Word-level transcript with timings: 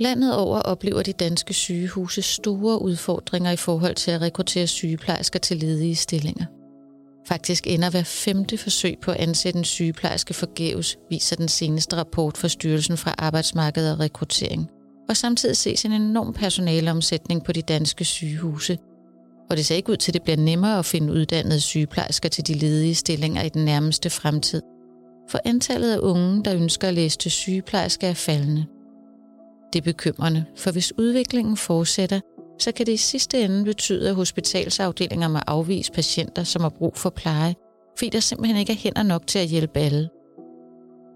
Landet 0.00 0.36
over 0.36 0.58
oplever 0.58 1.02
de 1.02 1.12
danske 1.12 1.54
sygehuse 1.54 2.22
store 2.22 2.82
udfordringer 2.82 3.50
i 3.50 3.56
forhold 3.56 3.94
til 3.94 4.10
at 4.10 4.20
rekruttere 4.20 4.66
sygeplejersker 4.66 5.38
til 5.38 5.56
ledige 5.56 5.96
stillinger. 5.96 6.44
Faktisk 7.28 7.66
ender 7.66 7.90
hver 7.90 8.02
femte 8.02 8.58
forsøg 8.58 8.98
på 9.02 9.10
at 9.10 9.16
ansætte 9.16 9.58
en 9.58 9.64
sygeplejerske 9.64 10.34
forgæves, 10.34 10.96
viser 11.10 11.36
den 11.36 11.48
seneste 11.48 11.96
rapport 11.96 12.36
fra 12.36 12.48
Styrelsen 12.48 12.96
fra 12.96 13.14
Arbejdsmarkedet 13.18 13.92
og 13.92 14.00
Rekruttering. 14.00 14.70
Og 15.08 15.16
samtidig 15.16 15.56
ses 15.56 15.84
en 15.84 15.92
enorm 15.92 16.32
personaleomsætning 16.32 17.44
på 17.44 17.52
de 17.52 17.62
danske 17.62 18.04
sygehuse. 18.04 18.78
Og 19.50 19.56
det 19.56 19.66
ser 19.66 19.76
ikke 19.76 19.92
ud 19.92 19.96
til, 19.96 20.10
at 20.10 20.14
det 20.14 20.22
bliver 20.22 20.36
nemmere 20.36 20.78
at 20.78 20.84
finde 20.84 21.12
uddannede 21.12 21.60
sygeplejersker 21.60 22.28
til 22.28 22.46
de 22.46 22.54
ledige 22.54 22.94
stillinger 22.94 23.42
i 23.42 23.48
den 23.48 23.64
nærmeste 23.64 24.10
fremtid. 24.10 24.62
For 25.30 25.40
antallet 25.44 25.92
af 25.92 25.98
unge, 25.98 26.44
der 26.44 26.54
ønsker 26.54 26.88
at 26.88 26.94
læse 26.94 27.18
til 27.18 27.30
sygeplejerske, 27.30 28.06
er 28.06 28.14
faldende. 28.14 28.66
Det 29.72 29.78
er 29.78 29.82
bekymrende, 29.82 30.44
for 30.56 30.72
hvis 30.72 30.92
udviklingen 30.98 31.56
fortsætter, 31.56 32.20
så 32.58 32.72
kan 32.72 32.86
det 32.86 32.92
i 32.92 32.96
sidste 32.96 33.42
ende 33.42 33.64
betyde, 33.64 34.08
at 34.08 34.14
hospitalsafdelinger 34.14 35.28
må 35.28 35.38
afvise 35.46 35.92
patienter, 35.92 36.44
som 36.44 36.62
har 36.62 36.68
brug 36.68 36.96
for 36.96 37.10
pleje, 37.10 37.54
fordi 37.98 38.08
der 38.08 38.20
simpelthen 38.20 38.56
ikke 38.56 38.72
er 38.72 38.76
hænder 38.76 39.02
nok 39.02 39.26
til 39.26 39.38
at 39.38 39.46
hjælpe 39.46 39.80
alle. 39.80 40.08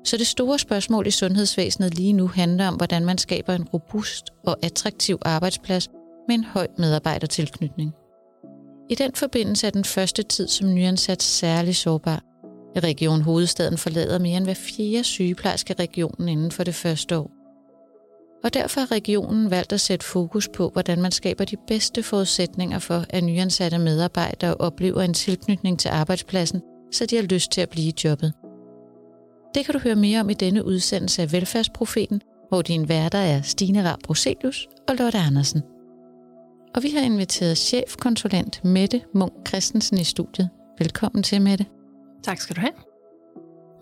Så 0.04 0.16
det 0.16 0.26
store 0.26 0.58
spørgsmål 0.58 1.06
i 1.06 1.10
sundhedsvæsenet 1.10 1.94
lige 1.94 2.12
nu 2.12 2.26
handler 2.26 2.68
om, 2.68 2.74
hvordan 2.74 3.04
man 3.04 3.18
skaber 3.18 3.52
en 3.54 3.64
robust 3.64 4.24
og 4.46 4.56
attraktiv 4.62 5.18
arbejdsplads 5.22 5.88
med 6.28 6.34
en 6.34 6.44
høj 6.44 6.66
medarbejdertilknytning. 6.78 7.92
I 8.90 8.94
den 8.94 9.12
forbindelse 9.14 9.66
er 9.66 9.70
den 9.70 9.84
første 9.84 10.22
tid 10.22 10.48
som 10.48 10.74
nyansat 10.74 11.22
særlig 11.22 11.76
sårbar. 11.76 12.22
I 12.76 12.80
Region 12.80 13.22
Hovedstaden 13.22 13.78
forlader 13.78 14.18
mere 14.18 14.36
end 14.36 14.44
hver 14.44 14.54
fjerde 14.54 15.04
sygeplejerske 15.04 15.74
regionen 15.74 16.28
inden 16.28 16.50
for 16.50 16.64
det 16.64 16.74
første 16.74 17.18
år. 17.18 17.41
Og 18.44 18.54
derfor 18.54 18.80
har 18.80 18.92
regionen 18.92 19.50
valgt 19.50 19.72
at 19.72 19.80
sætte 19.80 20.06
fokus 20.06 20.48
på, 20.48 20.68
hvordan 20.68 21.02
man 21.02 21.12
skaber 21.12 21.44
de 21.44 21.56
bedste 21.66 22.02
forudsætninger 22.02 22.78
for, 22.78 23.04
at 23.10 23.24
nyansatte 23.24 23.78
medarbejdere 23.78 24.54
oplever 24.54 25.02
en 25.02 25.14
tilknytning 25.14 25.78
til 25.78 25.88
arbejdspladsen, 25.88 26.62
så 26.92 27.06
de 27.06 27.16
har 27.16 27.22
lyst 27.22 27.50
til 27.50 27.60
at 27.60 27.68
blive 27.68 27.88
i 27.88 27.94
jobbet. 28.04 28.32
Det 29.54 29.64
kan 29.64 29.72
du 29.74 29.78
høre 29.78 29.94
mere 29.94 30.20
om 30.20 30.30
i 30.30 30.34
denne 30.34 30.64
udsendelse 30.64 31.22
af 31.22 31.32
Velfærdsprofeten, 31.32 32.20
hvor 32.48 32.62
din 32.62 32.88
værter 32.88 33.18
er 33.18 33.42
Stine 33.42 33.88
Raab 33.88 33.98
Broselius 34.04 34.68
og 34.88 34.96
Lotte 34.96 35.18
Andersen. 35.18 35.62
Og 36.74 36.82
vi 36.82 36.90
har 36.90 37.00
inviteret 37.00 37.58
chefkonsulent 37.58 38.64
Mette 38.64 39.00
Munk 39.14 39.32
Christensen 39.48 39.98
i 39.98 40.04
studiet. 40.04 40.48
Velkommen 40.78 41.22
til, 41.22 41.42
Mette. 41.42 41.66
Tak 42.22 42.40
skal 42.40 42.56
du 42.56 42.60
have. 42.60 42.91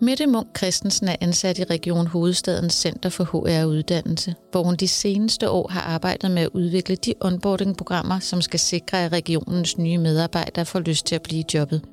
Mette 0.03 0.27
Munk 0.27 0.57
Christensen 0.57 1.07
er 1.07 1.15
ansat 1.21 1.59
i 1.59 1.63
Region 1.63 2.07
Hovedstadens 2.07 2.73
Center 2.73 3.09
for 3.09 3.23
HR-uddannelse, 3.23 4.35
hvor 4.51 4.63
hun 4.63 4.75
de 4.75 4.87
seneste 4.87 5.49
år 5.49 5.67
har 5.67 5.81
arbejdet 5.81 6.31
med 6.31 6.41
at 6.41 6.49
udvikle 6.53 6.95
de 6.95 7.13
onboarding-programmer, 7.21 8.19
som 8.19 8.41
skal 8.41 8.59
sikre, 8.59 9.05
at 9.05 9.11
regionens 9.11 9.77
nye 9.77 9.97
medarbejdere 9.97 10.65
får 10.65 10.79
lyst 10.79 11.05
til 11.05 11.15
at 11.15 11.23
blive 11.23 11.39
i 11.39 11.45
jobbet. 11.53 11.85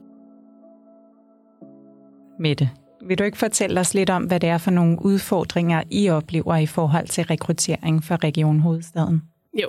Mette, 2.40 2.70
vil 3.06 3.18
du 3.18 3.24
ikke 3.24 3.38
fortælle 3.38 3.80
os 3.80 3.94
lidt 3.94 4.10
om, 4.10 4.24
hvad 4.24 4.40
det 4.40 4.48
er 4.48 4.58
for 4.58 4.70
nogle 4.70 4.98
udfordringer, 5.04 5.82
I 5.90 6.08
oplever 6.08 6.56
i 6.56 6.66
forhold 6.66 7.06
til 7.06 7.24
rekruttering 7.24 8.04
for 8.04 8.24
Region 8.24 8.60
Hovedstaden? 8.60 9.22
Jo. 9.62 9.68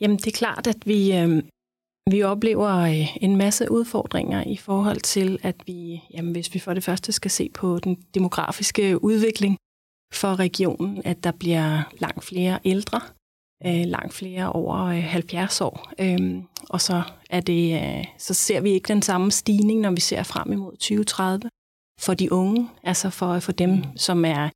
Jamen, 0.00 0.16
det 0.16 0.26
er 0.26 0.38
klart, 0.38 0.66
at 0.66 0.86
vi, 0.86 1.16
øh, 1.16 1.42
vi 2.12 2.22
oplever 2.22 2.68
øh, 2.68 3.22
en 3.22 3.36
masse 3.36 3.70
udfordringer 3.70 4.44
i 4.46 4.56
forhold 4.56 5.00
til, 5.00 5.38
at 5.42 5.56
vi, 5.66 6.02
jamen, 6.14 6.32
hvis 6.32 6.54
vi 6.54 6.58
for 6.58 6.74
det 6.74 6.84
første 6.84 7.12
skal 7.12 7.30
se 7.30 7.50
på 7.54 7.78
den 7.78 7.94
demografiske 8.14 9.04
udvikling 9.04 9.56
for 10.14 10.38
regionen, 10.38 11.02
at 11.04 11.24
der 11.24 11.32
bliver 11.32 11.82
langt 11.98 12.24
flere 12.24 12.58
ældre, 12.64 13.00
øh, 13.66 13.84
langt 13.84 14.14
flere 14.14 14.52
over 14.52 14.84
øh, 14.84 15.02
70 15.02 15.60
år. 15.60 15.92
Øhm, 15.98 16.42
og 16.70 16.80
så, 16.80 17.02
er 17.30 17.40
det, 17.40 17.80
så 18.18 18.34
ser 18.34 18.60
vi 18.60 18.70
ikke 18.70 18.88
den 18.88 19.02
samme 19.02 19.30
stigning, 19.30 19.80
når 19.80 19.90
vi 19.90 20.00
ser 20.00 20.22
frem 20.22 20.52
imod 20.52 20.72
2030 20.72 21.50
for 22.00 22.14
de 22.14 22.32
unge, 22.32 22.68
altså 22.82 23.10
for, 23.10 23.38
for 23.38 23.52
dem, 23.52 23.84
som 23.96 24.24
er, 24.24 24.48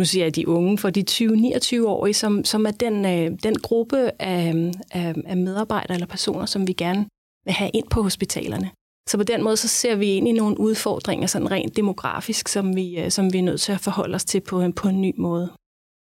nu 0.00 0.04
siger 0.04 0.24
jeg 0.24 0.36
de 0.36 0.48
unge, 0.48 0.78
for 0.78 0.90
de 0.90 1.04
20-29-årige, 1.10 2.14
som, 2.14 2.44
som 2.44 2.66
er 2.66 2.70
den, 2.70 3.04
øh, 3.04 3.38
den 3.42 3.54
gruppe 3.58 4.10
af, 4.22 4.72
af, 4.90 5.14
af 5.26 5.36
medarbejdere 5.36 5.94
eller 5.94 6.06
personer, 6.06 6.46
som 6.46 6.66
vi 6.66 6.72
gerne 6.72 7.06
vil 7.44 7.54
have 7.54 7.70
ind 7.74 7.88
på 7.90 8.02
hospitalerne. 8.02 8.70
Så 9.08 9.16
på 9.16 9.22
den 9.22 9.42
måde 9.42 9.56
så 9.56 9.68
ser 9.68 9.94
vi 9.96 10.06
ind 10.06 10.28
i 10.28 10.32
nogle 10.32 10.60
udfordringer, 10.60 11.26
sådan 11.26 11.50
rent 11.50 11.76
demografisk, 11.76 12.48
som 12.48 12.76
vi, 12.76 13.00
øh, 13.00 13.10
som 13.10 13.32
vi 13.32 13.38
er 13.38 13.42
nødt 13.42 13.60
til 13.60 13.72
at 13.72 13.80
forholde 13.80 14.14
os 14.14 14.24
til 14.24 14.40
på, 14.40 14.62
øh, 14.62 14.74
på 14.74 14.88
en 14.88 15.00
ny 15.00 15.14
måde. 15.18 15.52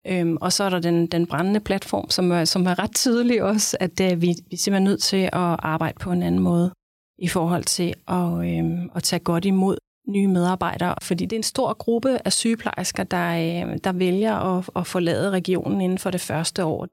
Øhm, 0.07 0.37
og 0.41 0.53
så 0.53 0.65
er 0.65 0.71
der 0.71 0.81
den, 0.81 1.07
den 1.07 1.27
brændende 1.27 1.61
platform, 1.61 2.11
som 2.11 2.31
er, 2.33 2.45
som 2.45 2.67
er 2.67 2.79
ret 2.79 2.95
tydelig 2.95 3.43
også, 3.43 3.77
at 3.81 4.01
øh, 4.01 4.23
vi, 4.23 4.27
vi 4.27 4.53
er 4.53 4.57
simpelthen 4.57 4.85
nødt 4.85 5.03
til 5.03 5.23
at 5.33 5.57
arbejde 5.59 5.99
på 6.01 6.13
en 6.13 6.23
anden 6.23 6.41
måde 6.41 6.71
i 7.19 7.29
forhold 7.29 7.65
til 7.65 7.95
at, 8.09 8.33
øhm, 8.49 8.91
at 8.95 9.03
tage 9.03 9.21
godt 9.21 9.45
imod 9.45 9.77
nye 10.09 10.27
medarbejdere, 10.27 10.95
fordi 11.03 11.25
det 11.25 11.37
er 11.37 11.39
en 11.39 11.43
stor 11.43 11.73
gruppe 11.73 12.19
af 12.25 12.33
sygeplejersker, 12.33 13.05
der, 13.05 13.29
øh, 13.29 13.79
der 13.85 13.93
vælger 13.93 14.35
at, 14.35 14.71
at 14.77 14.87
forlade 14.87 15.31
regionen 15.31 15.81
inden 15.81 15.99
for 15.99 16.11
det 16.11 16.21
første 16.21 16.65
år. 16.65 16.87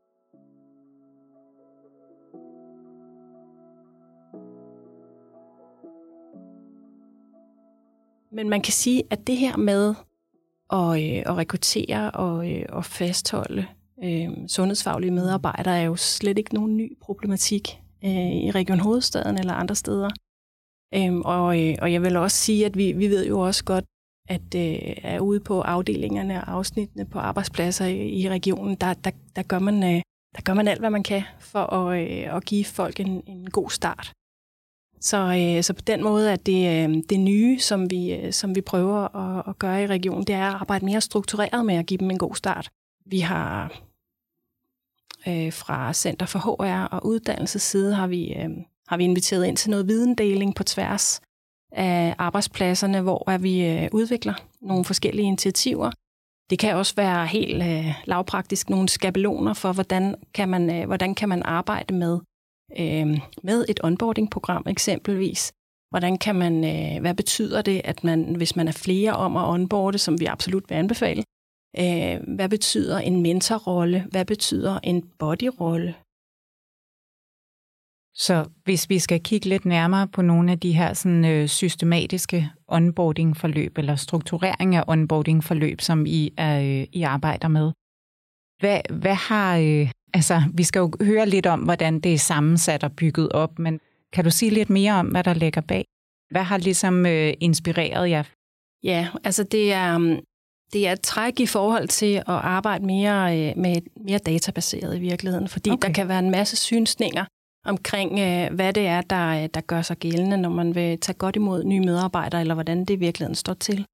Men 8.36 8.50
man 8.50 8.62
kan 8.62 8.74
sige, 8.74 9.04
at 9.10 9.28
det 9.28 9.38
her 9.38 9.58
med 9.58 9.96
at, 10.74 11.18
øh, 11.18 11.24
at 11.26 11.38
rekruttere 11.38 12.12
og, 12.12 12.52
øh, 12.52 12.66
og 12.70 12.86
fastholde 12.86 13.66
øh, 14.04 14.30
sundhedsfaglige 14.48 15.12
medarbejdere 15.12 15.80
er 15.80 15.84
jo 15.84 15.96
slet 15.96 16.38
ikke 16.38 16.54
nogen 16.54 16.78
ny 16.78 16.98
problematik 17.02 17.82
øh, 18.06 18.32
i 18.32 18.52
Region 18.52 18.80
Hovedstaden 18.80 19.38
eller 19.38 19.54
andre 19.54 19.76
steder. 19.76 20.10
Øhm, 20.94 21.22
og, 21.22 21.62
øh, 21.62 21.76
og 21.82 21.94
jeg 21.94 22.02
vil 22.02 22.16
også 22.18 22.38
sige, 22.38 22.66
at 22.66 22.78
vi, 22.78 22.92
vi 22.92 23.08
ved 23.08 23.28
jo 23.28 23.40
også 23.40 23.64
godt, 23.64 23.86
at 24.30 24.56
øh, 24.56 24.96
er 25.04 25.20
ude 25.20 25.40
på 25.40 25.62
afdelingerne 25.62 26.36
og 26.38 26.52
afsnittene 26.52 27.06
på 27.06 27.20
arbejdspladser 27.20 27.86
i, 27.86 28.10
i 28.10 28.30
regionen, 28.30 28.76
der, 28.76 28.94
der, 28.94 29.12
der, 29.36 29.44
gør 29.44 29.60
man, 29.60 29.84
øh, 29.84 30.02
der 30.36 30.42
gør 30.42 30.54
man 30.54 30.68
alt, 30.68 30.80
hvad 30.80 30.90
man 30.90 31.04
kan 31.04 31.24
for 31.40 31.74
at, 31.74 32.02
øh, 32.02 32.36
at 32.36 32.46
give 32.46 32.66
folk 32.66 33.00
en, 33.00 33.24
en 33.28 33.50
god 33.50 33.70
start. 33.70 34.14
Så, 35.02 35.18
øh, 35.18 35.64
så 35.64 35.74
på 35.74 35.82
den 35.82 36.04
måde 36.04 36.32
er 36.32 36.36
det, 36.36 36.90
øh, 36.90 37.04
det 37.10 37.20
nye, 37.20 37.60
som 37.60 37.92
vi, 37.92 38.14
øh, 38.14 38.34
som 38.34 38.56
vi 38.56 38.62
prøver 38.62 39.16
at, 39.16 39.44
at 39.48 39.60
gøre 39.60 39.84
i 39.84 39.88
regionen, 39.88 40.24
det 40.24 40.36
er 40.36 40.48
at 40.48 40.54
arbejde 40.62 40.86
mere 40.86 41.02
struktureret 41.02 41.66
med 41.66 41.76
at 41.76 41.86
give 41.86 41.98
dem 41.98 42.12
en 42.12 42.18
god 42.18 42.36
start. 42.36 42.70
Vi 43.06 43.20
har 43.20 43.82
øh, 45.28 45.54
fra 45.54 45.94
Center 45.94 46.26
for 46.26 46.40
HR 46.40 46.88
og 46.88 47.06
uddannelsesside 47.06 47.96
har 47.96 48.08
vi 48.08 48.34
øh, 48.34 48.50
har 48.88 48.98
vi 48.98 49.04
inviteret 49.04 49.46
ind 49.46 49.58
til 49.58 49.70
noget 49.70 49.88
videndeling 49.88 50.56
på 50.56 50.64
tværs 50.64 51.22
af 51.72 52.16
arbejdspladserne, 52.18 53.02
hvor 53.02 53.38
vi 53.38 53.66
øh, 53.66 53.90
udvikler 53.92 54.34
nogle 54.62 54.86
forskellige 54.86 55.26
initiativer. 55.26 55.92
Det 56.50 56.60
kan 56.60 56.76
også 56.76 56.96
være 56.96 57.28
helt 57.28 57.64
øh, 57.64 57.94
lavpraktisk 58.06 58.70
nogle 58.70 58.90
skabeloner 58.90 59.54
for, 59.54 59.74
hvordan 59.74 60.16
kan 60.34 60.50
man, 60.50 60.76
øh, 60.76 60.86
hvordan 60.86 61.16
kan 61.16 61.30
man 61.30 61.44
arbejde 61.44 61.94
med, 61.94 62.20
øh, 62.80 63.20
med 63.44 63.66
et 63.70 63.80
onboarding-program 63.84 64.64
eksempelvis. 64.68 65.52
Hvordan 65.90 66.18
kan 66.18 66.36
man, 66.36 66.64
øh, 66.64 67.02
hvad 67.02 67.14
betyder 67.14 67.62
det, 67.62 67.82
at 67.84 68.04
man, 68.04 68.36
hvis 68.36 68.56
man 68.56 68.68
er 68.68 68.72
flere 68.72 69.14
om 69.14 69.38
at 69.38 69.48
onboarde, 69.48 69.98
som 69.98 70.20
vi 70.20 70.26
absolut 70.26 70.70
vil 70.70 70.76
anbefale, 70.76 71.24
øh, 71.80 72.36
hvad 72.36 72.50
betyder 72.50 72.98
en 72.98 73.22
mentorrolle? 73.22 74.06
Hvad 74.12 74.26
betyder 74.26 74.80
en 74.84 75.10
bodyrolle? 75.20 75.96
Så 78.18 78.46
hvis 78.64 78.90
vi 78.90 79.00
skal 79.00 79.24
kigge 79.24 79.50
lidt 79.50 79.66
nærmere 79.66 80.08
på 80.08 80.22
nogle 80.22 80.52
af 80.52 80.60
de 80.60 80.72
her 80.72 80.94
sådan, 80.94 81.26
øh, 81.26 81.48
systematiske 81.48 82.50
onboarding-forløb, 82.68 83.78
eller 83.78 83.96
strukturering 83.96 84.76
af 84.76 84.84
onboarding-forløb, 84.88 85.82
som 85.82 86.06
I, 86.06 86.34
er, 86.38 86.60
øh, 86.62 86.88
I 86.92 87.02
arbejder 87.02 87.48
med, 87.48 87.72
hvad, 88.60 88.82
hvad 88.90 89.16
har... 89.16 89.58
Øh, 89.58 89.92
altså, 90.14 90.42
vi 90.54 90.64
skal 90.64 90.80
jo 90.80 90.92
høre 91.02 91.30
lidt 91.30 91.46
om, 91.46 91.60
hvordan 91.60 92.00
det 92.00 92.14
er 92.14 92.18
sammensat 92.18 92.84
og 92.84 92.92
bygget 92.96 93.32
op, 93.32 93.60
men 93.60 93.80
kan 94.14 94.24
du 94.24 94.32
sige 94.32 94.52
lidt 94.52 94.70
mere 94.70 94.94
om, 94.94 95.08
hvad 95.08 95.24
der 95.24 95.34
ligger 95.34 95.62
bag? 95.62 95.86
Hvad 96.32 96.44
har 96.44 96.58
ligesom 96.58 97.06
øh, 97.06 97.34
inspireret 97.40 98.10
jer? 98.10 98.24
Ja, 98.84 99.08
altså 99.24 99.44
det 99.44 99.74
er, 99.74 99.96
um, 99.96 100.20
det 100.74 100.88
er 100.88 100.92
et 100.92 101.02
træk 101.02 101.40
i 101.40 101.46
forhold 101.46 101.88
til 101.88 102.16
at 102.16 102.24
arbejde 102.28 102.86
mere 102.86 103.40
øh, 103.40 103.58
med 103.58 103.76
mere 104.08 104.18
databaseret 104.18 104.98
i 104.98 105.00
virkeligheden, 105.00 105.48
fordi 105.48 105.70
okay. 105.70 105.88
der 105.88 105.94
kan 105.94 106.08
være 106.08 106.20
en 106.20 106.32
masse 106.32 106.56
synsninger, 106.56 107.26
omkring, 107.66 108.20
øh, 108.20 108.56
hvad 108.56 108.74
det 108.74 108.88
er, 108.88 109.02
der, 109.02 109.44
øh, 109.44 109.50
der 109.54 109.62
gør 109.62 109.82
sig 109.82 109.98
gældende, 109.98 110.38
når 110.38 110.50
man 110.50 110.76
vil 110.76 111.00
tage 111.00 111.18
godt 111.18 111.36
imod 111.36 111.64
nye 111.64 111.80
medarbejdere, 111.80 112.42
eller 112.42 112.54
hvordan 112.54 112.80
det 112.80 112.90
i 112.90 112.96
virkeligheden 113.00 113.36
står 113.36 113.54
til. 113.54 113.86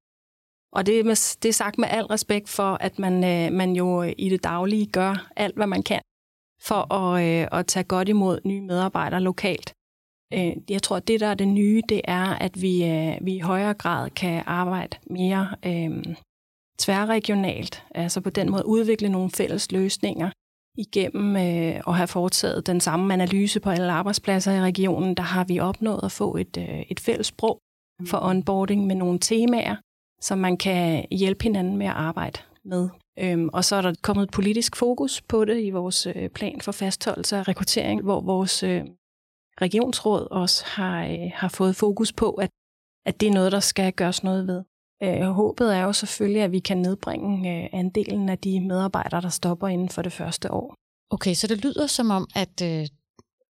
Og 0.72 0.86
det, 0.86 1.06
med, 1.06 1.38
det 1.42 1.48
er 1.48 1.52
sagt 1.52 1.78
med 1.78 1.88
al 1.90 2.04
respekt 2.04 2.48
for, 2.48 2.76
at 2.80 2.98
man, 2.98 3.24
øh, 3.24 3.52
man 3.52 3.72
jo 3.76 4.02
øh, 4.02 4.12
i 4.18 4.28
det 4.28 4.44
daglige 4.44 4.86
gør 4.86 5.30
alt, 5.36 5.56
hvad 5.56 5.66
man 5.66 5.82
kan 5.82 6.00
for 6.62 6.94
at, 6.94 7.22
øh, 7.24 7.48
at 7.52 7.66
tage 7.66 7.84
godt 7.84 8.08
imod 8.08 8.40
nye 8.44 8.60
medarbejdere 8.60 9.20
lokalt. 9.20 9.72
Øh, 10.32 10.52
jeg 10.70 10.82
tror, 10.82 10.96
at 10.96 11.08
det, 11.08 11.20
der 11.20 11.26
er 11.26 11.34
det 11.34 11.48
nye, 11.48 11.82
det 11.88 12.00
er, 12.04 12.24
at 12.24 12.62
vi, 12.62 12.84
øh, 12.84 13.26
vi 13.26 13.34
i 13.34 13.40
højere 13.40 13.74
grad 13.74 14.10
kan 14.10 14.42
arbejde 14.46 14.96
mere 15.10 15.48
øh, 15.66 16.04
tværregionalt, 16.78 17.84
altså 17.94 18.20
på 18.20 18.30
den 18.30 18.50
måde 18.50 18.66
udvikle 18.66 19.08
nogle 19.08 19.30
fælles 19.30 19.72
løsninger 19.72 20.30
igennem 20.78 21.36
øh, 21.36 21.80
at 21.86 21.94
have 21.94 22.06
foretaget 22.06 22.66
den 22.66 22.80
samme 22.80 23.14
analyse 23.14 23.60
på 23.60 23.70
alle 23.70 23.92
arbejdspladser 23.92 24.52
i 24.52 24.60
regionen, 24.60 25.14
der 25.14 25.22
har 25.22 25.44
vi 25.44 25.60
opnået 25.60 26.00
at 26.04 26.12
få 26.12 26.36
et, 26.36 26.56
øh, 26.56 26.80
et 26.88 27.00
fælles 27.00 27.26
sprog 27.26 27.58
for 28.06 28.18
onboarding 28.22 28.86
med 28.86 28.96
nogle 28.96 29.18
temaer, 29.18 29.76
som 30.20 30.38
man 30.38 30.56
kan 30.56 31.06
hjælpe 31.10 31.42
hinanden 31.42 31.76
med 31.76 31.86
at 31.86 31.92
arbejde 31.92 32.38
med. 32.64 32.88
Øhm, 33.18 33.48
og 33.52 33.64
så 33.64 33.76
er 33.76 33.82
der 33.82 33.94
kommet 34.02 34.30
politisk 34.30 34.76
fokus 34.76 35.22
på 35.22 35.44
det 35.44 35.64
i 35.64 35.70
vores 35.70 36.06
øh, 36.06 36.28
plan 36.28 36.60
for 36.60 36.72
fastholdelse 36.72 37.38
og 37.38 37.48
rekruttering, 37.48 38.02
hvor 38.02 38.20
vores 38.20 38.62
øh, 38.62 38.84
regionsråd 39.60 40.28
også 40.30 40.64
har, 40.66 41.04
øh, 41.04 41.30
har 41.34 41.48
fået 41.48 41.76
fokus 41.76 42.12
på, 42.12 42.30
at, 42.30 42.50
at 43.06 43.20
det 43.20 43.28
er 43.28 43.32
noget, 43.32 43.52
der 43.52 43.60
skal 43.60 43.92
gøres 43.92 44.24
noget 44.24 44.46
ved. 44.46 44.62
Øh, 45.02 45.22
håbet 45.22 45.76
er 45.76 45.82
jo 45.82 45.92
selvfølgelig, 45.92 46.42
at 46.42 46.52
vi 46.52 46.58
kan 46.58 46.78
nedbringe 46.78 47.62
øh, 47.62 47.68
andelen 47.72 48.28
af 48.28 48.38
de 48.38 48.60
medarbejdere, 48.60 49.20
der 49.20 49.28
stopper 49.28 49.68
inden 49.68 49.88
for 49.88 50.02
det 50.02 50.12
første 50.12 50.50
år. 50.50 50.74
Okay, 51.10 51.34
så 51.34 51.46
det 51.46 51.64
lyder 51.64 51.86
som 51.86 52.10
om, 52.10 52.28
at 52.34 52.62
øh, 52.62 52.86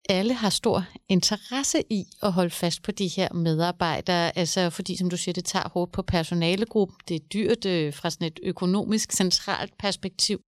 alle 0.08 0.34
har 0.34 0.50
stor 0.50 0.84
interesse 1.08 1.82
i 1.90 2.04
at 2.22 2.32
holde 2.32 2.50
fast 2.50 2.82
på 2.82 2.92
de 2.92 3.08
her 3.16 3.32
medarbejdere, 3.32 4.38
altså 4.38 4.70
fordi, 4.70 4.96
som 4.96 5.10
du 5.10 5.16
siger, 5.16 5.32
det 5.32 5.44
tager 5.44 5.68
hårdt 5.68 5.92
på 5.92 6.02
personalegruppen, 6.02 6.96
det 7.08 7.14
er 7.14 7.28
dyrt 7.32 7.64
øh, 7.64 7.94
fra 7.94 8.10
sådan 8.10 8.26
et 8.26 8.40
økonomisk 8.42 9.12
centralt 9.12 9.78
perspektiv. 9.78 10.40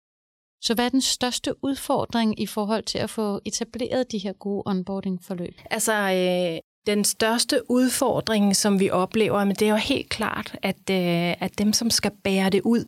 Så 0.63 0.75
hvad 0.75 0.85
er 0.85 0.89
den 0.89 1.01
største 1.01 1.65
udfordring 1.65 2.41
i 2.41 2.47
forhold 2.47 2.83
til 2.83 2.99
at 2.99 3.11
få 3.11 3.41
etableret 3.45 4.13
de 4.13 4.19
her 4.19 4.33
gode 4.33 4.63
onboarding-forløb? 4.67 5.55
Altså, 5.71 5.93
øh, 5.93 6.70
den 6.91 7.05
største 7.05 7.71
udfordring, 7.71 8.57
som 8.57 8.81
vi 8.81 8.91
oplever, 8.91 9.45
men 9.45 9.57
det 9.57 9.67
er 9.67 9.71
jo 9.71 9.77
helt 9.77 10.09
klart, 10.09 10.57
at, 10.63 10.91
øh, 10.91 11.45
at 11.45 11.59
dem, 11.59 11.73
som 11.73 11.91
skal 11.91 12.13
bære 12.25 12.51
det 12.51 12.63
ud, 12.65 12.85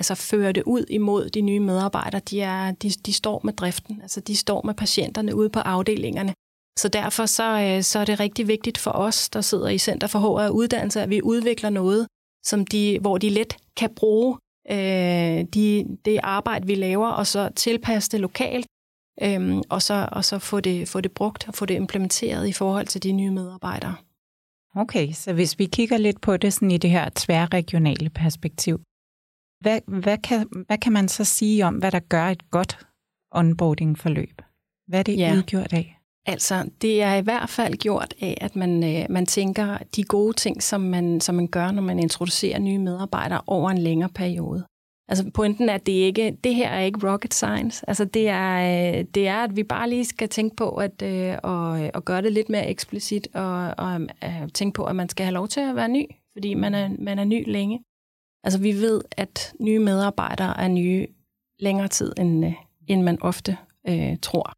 altså 0.00 0.14
føre 0.14 0.52
det 0.52 0.62
ud 0.66 0.84
imod 0.90 1.30
de 1.30 1.40
nye 1.40 1.60
medarbejdere, 1.60 2.20
de, 2.30 2.40
er, 2.40 2.72
de, 2.72 2.90
de 2.90 3.12
står 3.12 3.40
med 3.44 3.52
driften, 3.52 4.02
altså 4.02 4.20
de 4.20 4.36
står 4.36 4.62
med 4.62 4.74
patienterne 4.74 5.34
ude 5.34 5.50
på 5.50 5.60
afdelingerne. 5.60 6.34
Så 6.78 6.88
derfor 6.88 7.26
så, 7.26 7.48
øh, 7.60 7.82
så 7.82 7.98
er 7.98 8.04
det 8.04 8.20
rigtig 8.20 8.48
vigtigt 8.48 8.78
for 8.78 8.90
os, 8.90 9.30
der 9.30 9.40
sidder 9.40 9.68
i 9.68 9.78
Center 9.78 10.06
for 10.06 10.18
HR 10.18 10.50
Uddannelse, 10.50 11.02
at 11.02 11.10
vi 11.10 11.22
udvikler 11.22 11.70
noget, 11.70 12.06
som 12.46 12.66
de, 12.66 12.98
hvor 13.00 13.18
de 13.18 13.28
let 13.28 13.56
kan 13.76 13.90
bruge 13.94 14.38
øh, 14.70 15.44
de, 15.54 15.98
det 16.04 16.20
arbejde, 16.22 16.66
vi 16.66 16.74
laver, 16.74 17.08
og 17.08 17.26
så 17.26 17.50
tilpasse 17.56 18.10
det 18.10 18.20
lokalt, 18.20 18.66
øh, 19.22 19.62
og 19.68 19.82
så, 19.82 20.08
og 20.12 20.24
så 20.24 20.38
få, 20.38 20.60
det, 20.60 20.88
få 20.88 21.00
det 21.00 21.12
brugt 21.12 21.48
og 21.48 21.54
få 21.54 21.66
det 21.66 21.74
implementeret 21.74 22.48
i 22.48 22.52
forhold 22.52 22.86
til 22.86 23.02
de 23.02 23.12
nye 23.12 23.30
medarbejdere. 23.30 23.94
Okay, 24.76 25.12
så 25.12 25.32
hvis 25.32 25.58
vi 25.58 25.66
kigger 25.66 25.96
lidt 25.96 26.20
på 26.20 26.36
det 26.36 26.52
sådan 26.52 26.70
i 26.70 26.78
det 26.78 26.90
her 26.90 27.08
tværregionale 27.14 28.10
perspektiv, 28.10 28.80
hvad, 29.60 29.80
hvad, 29.86 30.18
kan, 30.18 30.48
hvad 30.66 30.78
kan 30.78 30.92
man 30.92 31.08
så 31.08 31.24
sige 31.24 31.66
om, 31.66 31.74
hvad 31.74 31.90
der 31.90 32.00
gør 32.00 32.24
et 32.24 32.50
godt 32.50 32.78
onboarding-forløb? 33.32 34.42
Hvad 34.88 34.98
er 34.98 35.02
det 35.02 35.18
ja. 35.18 35.34
udgjort 35.36 35.72
af? 35.72 35.96
Altså, 36.26 36.70
det 36.82 37.02
er 37.02 37.14
i 37.14 37.20
hvert 37.20 37.48
fald 37.48 37.74
gjort 37.74 38.14
af, 38.20 38.38
at 38.40 38.56
man, 38.56 38.84
øh, 38.84 39.06
man 39.10 39.26
tænker 39.26 39.78
de 39.96 40.04
gode 40.04 40.36
ting, 40.36 40.62
som 40.62 40.80
man, 40.80 41.20
som 41.20 41.34
man 41.34 41.48
gør, 41.48 41.70
når 41.70 41.82
man 41.82 41.98
introducerer 41.98 42.58
nye 42.58 42.78
medarbejdere 42.78 43.40
over 43.46 43.70
en 43.70 43.78
længere 43.78 44.10
periode. 44.10 44.64
Altså 45.10 45.30
pointen 45.34 45.68
er, 45.68 45.74
at 45.74 45.86
det, 45.86 45.92
ikke, 45.92 46.36
det 46.44 46.54
her 46.54 46.68
er 46.68 46.80
ikke 46.80 47.12
rocket 47.12 47.34
science. 47.34 47.84
Altså 47.88 48.04
det 48.04 48.28
er, 48.28 48.54
øh, 48.58 49.04
det 49.14 49.28
er, 49.28 49.36
at 49.36 49.56
vi 49.56 49.62
bare 49.62 49.88
lige 49.88 50.04
skal 50.04 50.28
tænke 50.28 50.56
på 50.56 50.70
at, 50.70 51.02
øh, 51.02 51.36
og, 51.42 51.82
øh, 51.84 51.90
og 51.94 52.04
gøre 52.04 52.22
det 52.22 52.32
lidt 52.32 52.48
mere 52.48 52.68
eksplicit, 52.68 53.28
og, 53.34 53.74
og 53.78 54.00
øh, 54.24 54.48
tænke 54.54 54.74
på, 54.74 54.84
at 54.84 54.96
man 54.96 55.08
skal 55.08 55.24
have 55.24 55.34
lov 55.34 55.48
til 55.48 55.60
at 55.60 55.76
være 55.76 55.88
ny, 55.88 56.06
fordi 56.32 56.54
man 56.54 56.74
er, 56.74 56.90
man 56.98 57.18
er 57.18 57.24
ny 57.24 57.50
længe. 57.50 57.80
Altså 58.44 58.60
vi 58.60 58.72
ved, 58.72 59.00
at 59.16 59.52
nye 59.60 59.78
medarbejdere 59.78 60.60
er 60.60 60.68
nye 60.68 61.06
længere 61.58 61.88
tid, 61.88 62.12
end, 62.18 62.46
øh, 62.46 62.52
end 62.86 63.02
man 63.02 63.22
ofte 63.22 63.56
øh, 63.88 64.16
tror. 64.22 64.52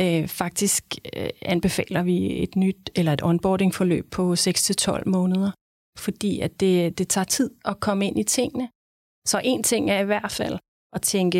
Øh, 0.00 0.28
faktisk 0.28 0.84
øh, 1.16 1.28
anbefaler 1.42 2.02
vi 2.02 2.42
et 2.42 2.56
nyt 2.56 2.90
eller 2.96 3.12
et 3.12 3.22
onboarding-forløb 3.22 4.10
på 4.10 4.32
6-12 4.32 5.02
måneder, 5.06 5.50
fordi 5.98 6.40
at 6.40 6.60
det, 6.60 6.98
det 6.98 7.08
tager 7.08 7.24
tid 7.24 7.50
at 7.64 7.80
komme 7.80 8.06
ind 8.06 8.18
i 8.18 8.24
tingene. 8.24 8.68
Så 9.28 9.40
en 9.44 9.62
ting 9.62 9.90
er 9.90 10.00
i 10.00 10.04
hvert 10.04 10.32
fald 10.32 10.58
at 10.92 11.02
tænke 11.02 11.38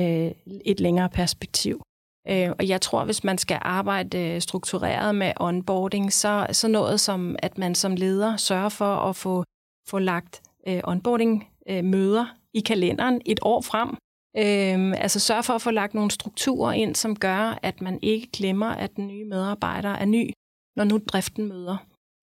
øh, 0.00 0.32
et 0.64 0.80
længere 0.80 1.08
perspektiv. 1.08 1.82
Øh, 2.28 2.50
og 2.58 2.68
jeg 2.68 2.80
tror, 2.80 3.04
hvis 3.04 3.24
man 3.24 3.38
skal 3.38 3.58
arbejde 3.62 4.18
øh, 4.18 4.40
struktureret 4.40 5.14
med 5.14 5.32
onboarding, 5.40 6.12
så, 6.12 6.46
så 6.52 6.68
noget 6.68 7.00
som, 7.00 7.36
at 7.38 7.58
man 7.58 7.74
som 7.74 7.94
leder 7.94 8.36
sørger 8.36 8.68
for 8.68 8.94
at 8.96 9.16
få, 9.16 9.44
få 9.88 9.98
lagt 9.98 10.42
øh, 10.68 10.80
onboarding-møder 10.84 12.20
øh, 12.20 12.36
i 12.54 12.60
kalenderen 12.60 13.20
et 13.26 13.38
år 13.42 13.60
frem. 13.60 13.88
Øh, 14.36 15.02
altså 15.02 15.20
sørge 15.20 15.42
for 15.42 15.52
at 15.54 15.62
få 15.62 15.70
lagt 15.70 15.94
nogle 15.94 16.10
strukturer 16.10 16.72
ind, 16.72 16.94
som 16.94 17.16
gør, 17.16 17.58
at 17.62 17.80
man 17.80 17.98
ikke 18.02 18.28
glemmer, 18.32 18.66
at 18.66 18.96
den 18.96 19.06
nye 19.06 19.24
medarbejder 19.24 19.90
er 19.90 20.04
ny, 20.04 20.32
når 20.76 20.84
nu 20.84 21.00
driften 21.06 21.48
møder. 21.48 21.76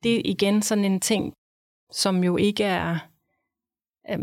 Det 0.04 0.16
er 0.16 0.22
igen 0.26 0.62
sådan 0.62 0.86
en 0.86 1.00
ting, 1.00 1.34
som 1.92 2.24
jo 2.24 2.38
ikke 2.38 2.64
er, 2.64 3.00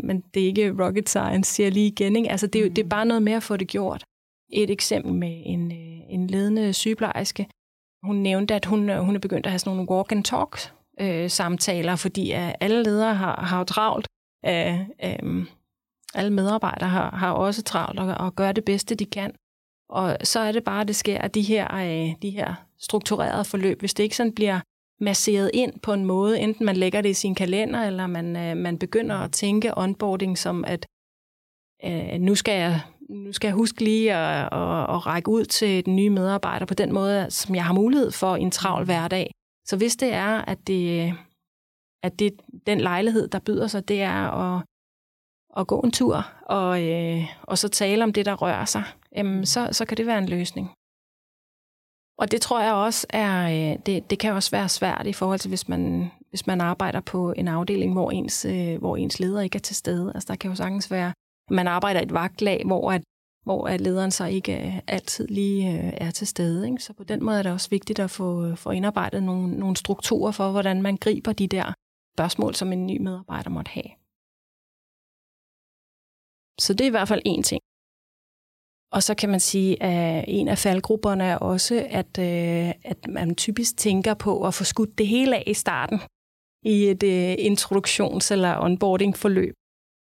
men 0.03 0.23
det 0.33 0.43
er 0.43 0.47
ikke 0.47 0.85
rocket 0.85 1.09
science, 1.09 1.53
siger 1.53 1.65
jeg 1.67 1.73
lige 1.73 1.87
igen. 1.87 2.15
Ikke? 2.15 2.31
Altså 2.31 2.47
det, 2.47 2.65
er, 2.65 2.69
det 2.69 2.83
er 2.83 2.89
bare 2.89 3.05
noget 3.05 3.23
med 3.23 3.33
at 3.33 3.43
få 3.43 3.57
det 3.57 3.67
gjort. 3.67 4.03
Et 4.53 4.69
eksempel 4.69 5.13
med 5.13 5.41
en, 5.45 5.71
øh, 5.71 6.01
en 6.09 6.27
ledende 6.27 6.73
sygeplejerske. 6.73 7.47
Hun 8.03 8.15
nævnte, 8.15 8.53
at 8.55 8.65
hun, 8.65 8.89
hun 8.97 9.15
er 9.15 9.19
begyndt 9.19 9.45
at 9.45 9.51
have 9.51 9.59
sådan 9.59 9.75
nogle 9.75 9.91
walk 9.91 10.11
and 10.11 10.23
talk 10.23 10.57
øh, 10.99 11.29
samtaler, 11.29 11.95
fordi 11.95 12.31
at 12.31 12.55
alle 12.59 12.83
ledere 12.83 13.15
har, 13.15 13.41
har 13.41 13.63
travlt. 13.63 14.07
Øh, 14.45 14.79
øh, 15.03 15.45
alle 16.15 16.33
medarbejdere 16.33 16.89
har, 16.89 17.15
har 17.15 17.31
også 17.31 17.63
travlt 17.63 17.99
og, 17.99 18.15
og 18.17 18.35
gør 18.35 18.51
det 18.51 18.65
bedste, 18.65 18.95
de 18.95 19.05
kan. 19.05 19.35
Og 19.89 20.17
så 20.23 20.39
er 20.39 20.51
det 20.51 20.63
bare, 20.63 20.81
at 20.81 20.87
det 20.87 20.95
sker, 20.95 21.17
at 21.17 21.35
de 21.35 21.41
her, 21.41 21.75
øh, 21.75 22.15
de 22.21 22.29
her 22.29 22.53
strukturerede 22.79 23.45
forløb, 23.45 23.79
hvis 23.79 23.93
det 23.93 24.03
ikke 24.03 24.15
sådan 24.15 24.35
bliver 24.35 24.59
masseret 24.99 25.51
ind 25.53 25.79
på 25.79 25.93
en 25.93 26.05
måde, 26.05 26.39
enten 26.39 26.65
man 26.65 26.77
lægger 26.77 27.01
det 27.01 27.09
i 27.09 27.13
sin 27.13 27.35
kalender, 27.35 27.83
eller 27.83 28.07
man, 28.07 28.35
øh, 28.35 28.57
man 28.57 28.79
begynder 28.79 29.15
at 29.15 29.31
tænke 29.31 29.77
onboarding 29.77 30.37
som, 30.37 30.65
at 30.65 30.85
øh, 31.85 32.19
nu, 32.19 32.35
skal 32.35 32.59
jeg, 32.59 32.81
nu 33.09 33.31
skal 33.31 33.47
jeg 33.47 33.55
huske 33.55 33.83
lige 33.83 34.13
at, 34.13 34.45
at, 34.45 34.95
at 34.95 35.05
række 35.05 35.29
ud 35.29 35.45
til 35.45 35.85
den 35.85 35.95
nye 35.95 36.09
medarbejder 36.09 36.65
på 36.65 36.73
den 36.73 36.93
måde, 36.93 37.31
som 37.31 37.55
jeg 37.55 37.65
har 37.65 37.73
mulighed 37.73 38.11
for 38.11 38.35
i 38.35 38.41
en 38.41 38.51
travl 38.51 38.85
hverdag. 38.85 39.31
Så 39.67 39.77
hvis 39.77 39.95
det 39.95 40.13
er, 40.13 40.41
at 40.41 40.67
det, 40.67 41.13
at 42.03 42.19
det 42.19 42.39
den 42.67 42.81
lejlighed, 42.81 43.27
der 43.27 43.39
byder 43.39 43.67
sig, 43.67 43.87
det 43.87 44.01
er 44.01 44.31
at, 44.31 44.63
at 45.57 45.67
gå 45.67 45.79
en 45.79 45.91
tur 45.91 46.25
og, 46.45 46.83
øh, 46.83 47.23
og 47.43 47.57
så 47.57 47.69
tale 47.69 48.03
om 48.03 48.13
det, 48.13 48.25
der 48.25 48.33
rører 48.33 48.65
sig, 48.65 48.83
jamen, 49.15 49.45
så, 49.45 49.69
så 49.71 49.85
kan 49.85 49.97
det 49.97 50.05
være 50.05 50.17
en 50.17 50.29
løsning. 50.29 50.71
Og 52.17 52.31
det 52.31 52.41
tror 52.41 52.61
jeg 52.61 52.73
også 52.73 53.07
er, 53.09 53.45
øh, 53.45 53.79
det, 53.85 54.09
det 54.09 54.19
kan 54.19 54.33
også 54.33 54.51
være 54.51 54.69
svært 54.69 55.07
i 55.07 55.13
forhold 55.13 55.39
til, 55.39 55.49
hvis 55.49 55.67
man, 55.67 56.11
hvis 56.29 56.47
man 56.47 56.61
arbejder 56.61 57.01
på 57.01 57.31
en 57.31 57.47
afdeling, 57.47 57.93
hvor 57.93 58.11
ens, 58.11 58.45
øh, 58.45 58.77
hvor 58.77 58.97
ens 58.97 59.19
leder 59.19 59.41
ikke 59.41 59.55
er 59.55 59.61
til 59.61 59.75
stede. 59.75 60.11
Altså 60.15 60.27
der 60.27 60.35
kan 60.35 60.49
jo 60.49 60.55
sagtens 60.55 60.91
være, 60.91 61.13
at 61.47 61.51
man 61.51 61.67
arbejder 61.67 61.99
i 61.99 62.03
et 62.03 62.13
vagtlag, 62.13 62.61
hvor 62.65 62.91
at 62.91 63.03
hvor 63.45 63.67
at 63.67 63.81
lederen 63.81 64.11
så 64.11 64.25
ikke 64.25 64.67
øh, 64.67 64.79
altid 64.87 65.27
lige 65.27 65.69
er 65.97 66.11
til 66.11 66.27
stede. 66.27 66.69
Ikke? 66.69 66.83
Så 66.83 66.93
på 66.93 67.03
den 67.03 67.23
måde 67.23 67.39
er 67.39 67.43
det 67.43 67.51
også 67.51 67.69
vigtigt 67.69 67.99
at 67.99 68.11
få, 68.11 68.55
få 68.55 68.69
indarbejdet 68.71 69.23
nogle, 69.23 69.59
nogle 69.59 69.75
strukturer 69.75 70.31
for, 70.31 70.51
hvordan 70.51 70.81
man 70.81 70.97
griber 70.97 71.33
de 71.33 71.47
der 71.47 71.73
spørgsmål, 72.15 72.55
som 72.55 72.73
en 72.73 72.87
ny 72.87 72.97
medarbejder 73.01 73.49
måtte 73.49 73.69
have. 73.69 73.91
Så 76.59 76.73
det 76.73 76.81
er 76.81 76.87
i 76.87 76.97
hvert 76.97 77.07
fald 77.07 77.21
en 77.25 77.43
ting. 77.43 77.61
Og 78.95 79.03
så 79.03 79.15
kan 79.15 79.29
man 79.29 79.39
sige, 79.39 79.83
at 79.83 80.25
en 80.27 80.47
af 80.47 80.57
faldgrupperne 80.57 81.23
er 81.23 81.37
også, 81.37 81.87
at, 81.89 82.17
øh, 82.19 82.73
at 82.83 83.07
man 83.09 83.35
typisk 83.35 83.77
tænker 83.77 84.13
på 84.13 84.47
at 84.47 84.53
få 84.53 84.63
skudt 84.63 84.97
det 84.97 85.07
hele 85.07 85.35
af 85.35 85.43
i 85.47 85.53
starten 85.53 85.99
i 86.63 86.85
et 86.91 87.03
øh, 87.03 87.33
introduktions- 87.33 88.31
eller 88.31 88.59
onboarding-forløb 88.59 89.53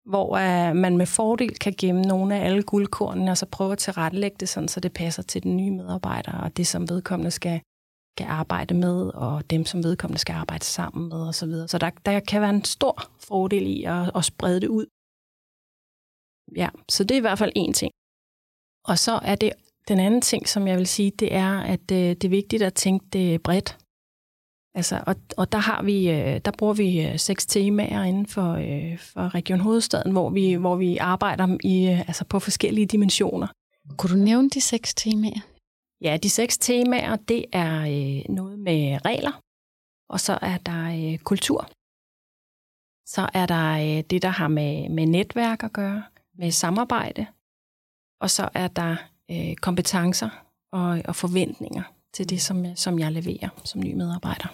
hvor 0.04 0.36
øh, 0.36 0.76
man 0.76 0.96
med 0.96 1.06
fordel 1.06 1.58
kan 1.58 1.74
gemme 1.78 2.02
nogle 2.02 2.36
af 2.36 2.44
alle 2.44 2.62
guldkornene, 2.62 3.30
og 3.30 3.38
så 3.38 3.46
prøve 3.46 3.72
at 3.72 3.78
tilrettelægge 3.78 4.36
det 4.40 4.48
sådan, 4.48 4.68
så 4.68 4.80
det 4.80 4.92
passer 4.92 5.22
til 5.22 5.42
den 5.42 5.56
nye 5.56 5.70
medarbejder, 5.70 6.32
og 6.32 6.56
det, 6.56 6.66
som 6.66 6.88
vedkommende 6.88 7.30
skal, 7.30 7.60
skal 8.16 8.26
arbejde 8.26 8.74
med, 8.74 9.10
og 9.14 9.50
dem, 9.50 9.64
som 9.64 9.84
vedkommende 9.84 10.20
skal 10.20 10.32
arbejde 10.32 10.64
sammen 10.64 11.08
med, 11.08 11.28
osv. 11.28 11.32
Så, 11.32 11.46
videre. 11.46 11.68
så 11.68 11.78
der, 11.78 11.90
der 12.06 12.20
kan 12.20 12.40
være 12.40 12.50
en 12.50 12.64
stor 12.64 13.10
fordel 13.18 13.66
i 13.66 13.84
at, 13.84 14.10
at 14.16 14.24
sprede 14.24 14.60
det 14.60 14.68
ud. 14.68 14.86
Ja, 16.56 16.68
så 16.88 17.04
det 17.04 17.10
er 17.10 17.18
i 17.18 17.20
hvert 17.20 17.38
fald 17.38 17.52
en 17.56 17.72
ting. 17.72 17.92
Og 18.84 18.98
så 18.98 19.20
er 19.22 19.34
det 19.34 19.52
den 19.88 20.00
anden 20.00 20.20
ting, 20.20 20.48
som 20.48 20.66
jeg 20.66 20.78
vil 20.78 20.86
sige, 20.86 21.10
det 21.10 21.34
er, 21.34 21.60
at 21.60 21.80
uh, 21.80 21.96
det 21.96 22.24
er 22.24 22.28
vigtigt 22.28 22.62
at 22.62 22.74
tænke 22.74 23.06
det 23.12 23.42
bredt. 23.42 23.78
Altså, 24.76 25.04
og, 25.06 25.16
og 25.36 25.52
der 25.52 25.58
har 25.58 25.82
vi, 25.82 26.10
øh, 26.10 26.40
der 26.44 26.50
bruger 26.58 26.74
vi 26.74 27.06
øh, 27.06 27.18
seks 27.18 27.46
temaer 27.46 28.02
inden 28.02 28.26
for, 28.26 28.52
øh, 28.52 28.98
for 28.98 29.34
Region 29.34 29.60
Hovedstaden, 29.60 30.12
hvor 30.12 30.30
vi, 30.30 30.54
hvor 30.54 30.76
vi 30.76 30.96
arbejder 30.96 31.58
i, 31.64 31.84
altså 31.86 32.24
på 32.24 32.38
forskellige 32.38 32.86
dimensioner. 32.86 33.46
Kunne 33.98 34.18
du 34.18 34.24
nævne 34.24 34.50
de 34.50 34.60
seks 34.60 34.94
temaer? 34.94 35.40
Ja, 36.00 36.16
de 36.16 36.30
seks 36.30 36.58
temaer, 36.58 37.16
det 37.16 37.44
er 37.52 37.82
noget 38.32 38.58
med 38.58 39.04
regler, 39.04 39.40
og 40.08 40.20
så 40.20 40.38
er 40.42 40.58
der 40.58 41.16
kultur, 41.24 41.68
Så 43.06 43.28
er 43.34 43.46
der 43.46 43.72
øh, 43.72 44.04
det, 44.10 44.22
der 44.22 44.28
har 44.28 44.48
med, 44.48 44.88
med 44.88 45.06
netværk 45.06 45.62
at 45.62 45.72
gøre, 45.72 46.02
med 46.38 46.50
samarbejde. 46.50 47.26
Og 48.24 48.30
så 48.30 48.48
er 48.54 48.68
der 48.68 48.96
øh, 49.30 49.54
kompetencer 49.56 50.28
og, 50.72 51.02
og 51.04 51.16
forventninger 51.16 51.82
til 52.12 52.30
det, 52.30 52.42
som, 52.42 52.76
som 52.76 52.98
jeg 52.98 53.12
leverer 53.12 53.48
som 53.64 53.80
ny 53.80 53.94
medarbejder. 53.94 54.48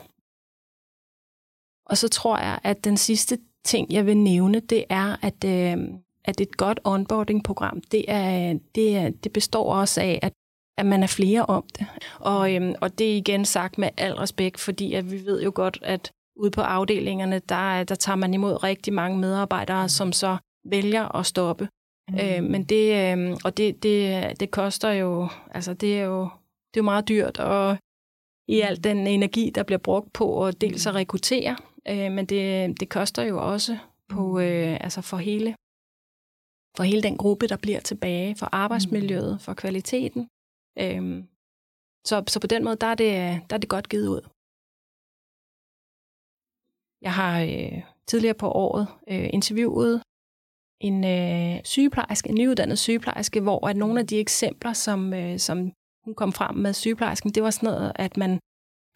Og 1.86 1.98
så 1.98 2.08
tror 2.08 2.38
jeg, 2.38 2.58
at 2.62 2.84
den 2.84 2.96
sidste 2.96 3.38
ting, 3.64 3.92
jeg 3.92 4.06
vil 4.06 4.16
nævne, 4.16 4.60
det 4.60 4.84
er, 4.88 5.16
at, 5.22 5.44
øh, 5.44 5.76
at 6.24 6.40
et 6.40 6.56
godt 6.56 6.80
onboarding-program, 6.84 7.80
det, 7.80 8.04
er, 8.08 8.58
det, 8.74 8.96
er, 8.96 9.10
det 9.10 9.32
består 9.32 9.74
også 9.74 10.00
af, 10.00 10.18
at, 10.22 10.32
at 10.78 10.86
man 10.86 11.02
er 11.02 11.06
flere 11.06 11.46
om 11.46 11.64
det. 11.78 11.86
Og, 12.18 12.54
øh, 12.54 12.74
og 12.80 12.98
det 12.98 13.12
er 13.12 13.16
igen 13.16 13.44
sagt 13.44 13.78
med 13.78 13.88
al 13.96 14.14
respekt, 14.14 14.60
fordi 14.60 14.94
at 14.94 15.10
vi 15.10 15.24
ved 15.24 15.42
jo 15.42 15.52
godt, 15.54 15.78
at 15.82 16.12
ude 16.36 16.50
på 16.50 16.60
afdelingerne, 16.60 17.38
der, 17.38 17.84
der 17.84 17.94
tager 17.94 18.16
man 18.16 18.34
imod 18.34 18.62
rigtig 18.62 18.92
mange 18.92 19.18
medarbejdere, 19.18 19.88
som 19.88 20.12
så 20.12 20.36
vælger 20.64 21.16
at 21.16 21.26
stoppe. 21.26 21.68
Mm. 22.10 22.18
Øh, 22.18 22.50
men 22.50 22.64
det, 22.64 23.18
øh, 23.18 23.36
og 23.44 23.56
det, 23.56 23.82
det, 23.82 24.40
det 24.40 24.50
koster 24.50 24.90
jo, 24.90 25.28
altså 25.50 25.74
det 25.74 25.98
er 25.98 26.04
jo, 26.04 26.22
det 26.74 26.80
er 26.80 26.80
jo 26.80 26.82
meget 26.82 27.08
dyrt, 27.08 27.38
og 27.38 27.78
i 28.48 28.60
al 28.60 28.84
den 28.84 29.06
energi, 29.06 29.50
der 29.50 29.62
bliver 29.62 29.78
brugt 29.78 30.12
på 30.12 30.46
at 30.46 30.60
dels 30.60 30.86
at 30.86 30.94
rekruttere, 30.94 31.56
øh, 31.88 32.12
men 32.12 32.26
det, 32.26 32.80
det 32.80 32.88
koster 32.88 33.22
jo 33.22 33.52
også 33.52 33.78
på, 34.08 34.28
mm. 34.28 34.40
øh, 34.40 34.78
altså 34.80 35.00
for 35.02 35.16
hele, 35.16 35.54
for 36.76 36.82
hele 36.82 37.02
den 37.02 37.16
gruppe, 37.16 37.46
der 37.46 37.56
bliver 37.56 37.80
tilbage, 37.80 38.36
for 38.36 38.48
arbejdsmiljøet, 38.52 39.32
mm. 39.32 39.38
for 39.38 39.54
kvaliteten. 39.54 40.28
Øh, 40.78 41.24
så, 42.06 42.24
så 42.28 42.40
på 42.40 42.46
den 42.46 42.64
måde, 42.64 42.76
der 42.76 42.86
er, 42.86 42.94
det, 42.94 43.12
der 43.50 43.56
er 43.56 43.60
det 43.60 43.68
godt 43.68 43.88
givet 43.88 44.08
ud. 44.08 44.22
Jeg 47.02 47.14
har 47.14 47.40
øh, 47.42 47.82
tidligere 48.06 48.34
på 48.34 48.48
året 48.50 48.86
øh, 49.08 49.28
interviewet 49.32 50.02
en 50.80 51.04
øh, 51.04 51.60
sygeplejerske, 51.64 52.28
en 52.28 52.34
nyuddannet 52.34 52.78
sygeplejerske, 52.78 53.40
hvor 53.40 53.66
at 53.66 53.76
nogle 53.76 54.00
af 54.00 54.06
de 54.06 54.18
eksempler, 54.18 54.72
som, 54.72 55.14
øh, 55.14 55.38
som 55.38 55.72
hun 56.04 56.14
kom 56.14 56.32
frem 56.32 56.54
med 56.54 56.72
sygeplejersken, 56.72 57.30
det 57.30 57.42
var 57.42 57.50
sådan 57.50 57.66
noget, 57.66 57.92
at 57.94 58.16
man 58.16 58.38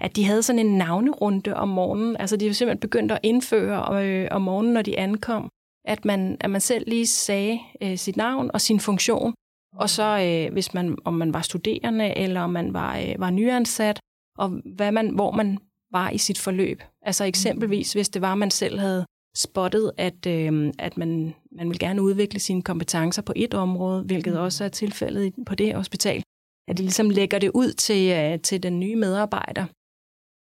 at 0.01 0.17
de 0.17 0.25
havde 0.25 0.43
sådan 0.43 0.67
en 0.67 0.79
navnerunde 0.79 1.55
om 1.55 1.69
morgenen. 1.69 2.17
Altså 2.17 2.37
de 2.37 2.47
var 2.47 2.53
simpelthen 2.53 2.81
begyndt 2.81 3.13
at 3.13 3.19
indføre 3.23 4.05
øh, 4.05 4.29
om 4.31 4.43
morgenen, 4.43 4.75
når 4.75 4.83
de 4.83 4.99
ankom, 4.99 5.49
at 5.85 6.05
man, 6.05 6.37
at 6.41 6.51
man 6.51 6.61
selv 6.61 6.89
lige 6.89 7.07
sagde 7.07 7.61
øh, 7.83 7.99
sit 7.99 8.17
navn 8.17 8.51
og 8.55 8.61
sin 8.61 8.81
funktion. 8.81 9.35
Og 9.77 9.91
så 9.91 10.19
øh, 10.19 10.53
hvis 10.53 10.75
man, 10.75 10.99
om 11.05 11.15
man 11.15 11.35
var 11.35 11.41
studerende, 11.41 12.19
eller 12.19 12.41
om 12.41 12.51
man 12.51 12.75
var, 12.75 12.99
øh, 12.99 13.15
var 13.19 13.31
nyansat, 13.31 14.01
og 14.39 14.49
hvad 14.49 14.93
man, 14.93 15.09
hvor 15.09 15.31
man 15.31 15.59
var 15.93 16.11
i 16.11 16.19
sit 16.19 16.39
forløb. 16.39 16.83
Altså 17.03 17.25
eksempelvis, 17.25 17.93
hvis 17.93 18.09
det 18.09 18.23
var, 18.23 18.33
at 18.33 18.39
man 18.39 18.51
selv 18.51 18.79
havde 18.79 19.07
spottet, 19.37 19.93
at, 19.97 20.27
øh, 20.27 20.73
at 20.79 20.97
man, 20.97 21.35
man 21.53 21.69
vil 21.71 21.79
gerne 21.79 22.03
udvikle 22.03 22.41
sine 22.41 22.63
kompetencer 22.63 23.23
på 23.23 23.33
et 23.37 23.55
område, 23.55 24.03
hvilket 24.03 24.39
også 24.39 24.65
er 24.65 24.69
tilfældet 24.69 25.35
på 25.47 25.55
det 25.55 25.75
hospital, 25.75 26.23
at 26.69 26.79
de 26.79 26.83
ligesom 26.83 27.11
lægger 27.11 27.39
det 27.39 27.51
ud 27.55 27.73
til, 27.73 28.13
øh, 28.13 28.41
til 28.41 28.63
den 28.63 28.81
nye 28.81 28.97
medarbejder, 28.97 29.67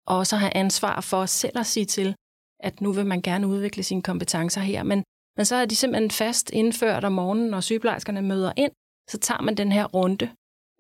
og 0.07 0.27
så 0.27 0.37
have 0.37 0.57
ansvar 0.57 1.01
for 1.01 1.27
selv 1.27 1.59
at 1.59 1.67
sige 1.67 1.87
til, 1.87 2.15
at 2.61 2.81
nu 2.81 2.93
vil 2.93 3.07
man 3.07 3.23
gerne 3.23 3.49
udvikle 3.49 3.83
sine 3.83 4.03
kompetencer 4.03 4.61
her. 4.61 4.83
Men, 4.83 5.05
men 5.37 5.45
så 5.45 5.57
er 5.57 5.65
de 5.65 5.77
simpelthen 5.77 6.11
fast 6.11 6.51
indført 6.51 7.05
om 7.05 7.13
morgenen, 7.13 7.51
når 7.51 7.61
sygeplejerskerne 7.61 8.23
møder 8.23 8.53
ind, 8.57 8.73
så 9.11 9.19
tager 9.19 9.43
man 9.43 9.55
den 9.55 9.73
her 9.73 9.85
runde. 9.85 10.31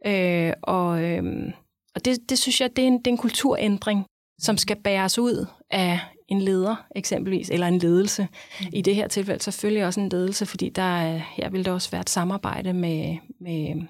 Øh, 0.06 0.52
og 0.62 1.02
øh, 1.02 1.52
og 1.94 2.04
det, 2.04 2.30
det 2.30 2.38
synes 2.38 2.61
jeg, 2.61 2.76
det 2.76 2.82
er, 2.82 2.88
en, 2.88 2.99
det 2.99 3.06
er 3.06 3.11
en 3.11 3.18
kulturændring, 3.18 4.06
som 4.40 4.56
skal 4.56 4.82
bæres 4.82 5.18
ud 5.18 5.46
af 5.70 6.00
en 6.34 6.42
leder 6.42 6.86
eksempelvis, 6.96 7.50
eller 7.50 7.66
en 7.66 7.78
ledelse. 7.78 8.28
I 8.72 8.82
det 8.82 8.94
her 8.94 9.08
tilfælde 9.08 9.42
selvfølgelig 9.42 9.86
også 9.86 10.00
en 10.00 10.08
ledelse, 10.08 10.46
fordi 10.46 10.68
der, 10.68 11.16
her 11.16 11.50
vil 11.50 11.64
der 11.64 11.72
også 11.72 11.90
være 11.90 12.00
et 12.00 12.10
samarbejde 12.10 12.72
med, 12.72 13.16
med, 13.40 13.82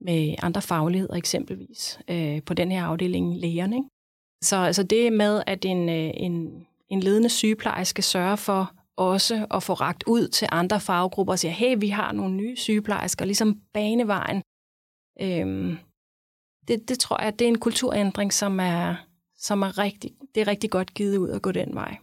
med 0.00 0.34
andre 0.42 0.62
fagligheder 0.62 1.14
eksempelvis 1.14 2.00
øh, 2.08 2.42
på 2.42 2.54
den 2.54 2.72
her 2.72 2.84
afdeling 2.84 3.36
lægerne. 3.36 3.76
Ikke? 3.76 3.88
Så 4.42 4.56
altså 4.56 4.82
det 4.82 5.12
med, 5.12 5.42
at 5.46 5.64
en, 5.64 5.88
øh, 5.88 6.10
en, 6.14 6.66
en 6.88 7.00
ledende 7.00 7.28
sygeplejerske 7.28 8.02
sørger 8.02 8.36
for 8.36 8.72
også 8.96 9.46
at 9.50 9.62
få 9.62 9.72
ragt 9.72 10.04
ud 10.06 10.28
til 10.28 10.48
andre 10.52 10.80
faggrupper 10.80 11.32
og 11.32 11.38
siger, 11.38 11.52
hey, 11.52 11.76
vi 11.80 11.88
har 11.88 12.12
nogle 12.12 12.34
nye 12.34 12.56
sygeplejersker, 12.56 13.24
ligesom 13.24 13.60
banevejen. 13.72 14.42
Øhm, 15.20 15.78
det, 16.68 16.88
det 16.88 16.98
tror 16.98 17.22
jeg, 17.22 17.38
det 17.38 17.44
er 17.44 17.48
en 17.48 17.58
kulturændring, 17.58 18.32
som 18.32 18.60
er, 18.60 18.96
som 19.42 19.62
er 19.62 19.78
rigtig, 19.78 20.10
det 20.34 20.40
er 20.40 20.48
rigtig 20.48 20.70
godt 20.70 20.94
givet 20.94 21.16
ud 21.16 21.30
at 21.30 21.42
gå 21.42 21.52
den 21.52 21.74
vej. 21.74 21.96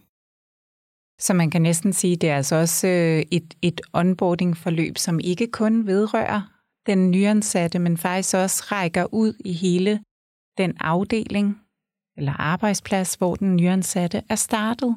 Så 1.20 1.34
man 1.34 1.50
kan 1.50 1.62
næsten 1.62 1.92
sige, 1.92 2.14
at 2.14 2.20
det 2.20 2.30
er 2.30 2.36
altså 2.36 2.56
også 2.56 2.88
øh, 2.88 3.22
et, 3.30 3.54
et 3.62 3.80
onboarding-forløb, 3.92 4.98
som 4.98 5.20
ikke 5.20 5.46
kun 5.46 5.86
vedrører 5.86 6.42
den 6.86 7.10
nyansatte, 7.10 7.78
men 7.78 7.96
faktisk 7.96 8.34
også 8.34 8.64
rækker 8.72 9.14
ud 9.14 9.32
i 9.44 9.52
hele 9.52 10.02
den 10.58 10.76
afdeling 10.80 11.60
eller 12.16 12.32
arbejdsplads, 12.32 13.14
hvor 13.14 13.34
den 13.34 13.56
nyansatte 13.56 14.22
er 14.28 14.34
startet. 14.34 14.96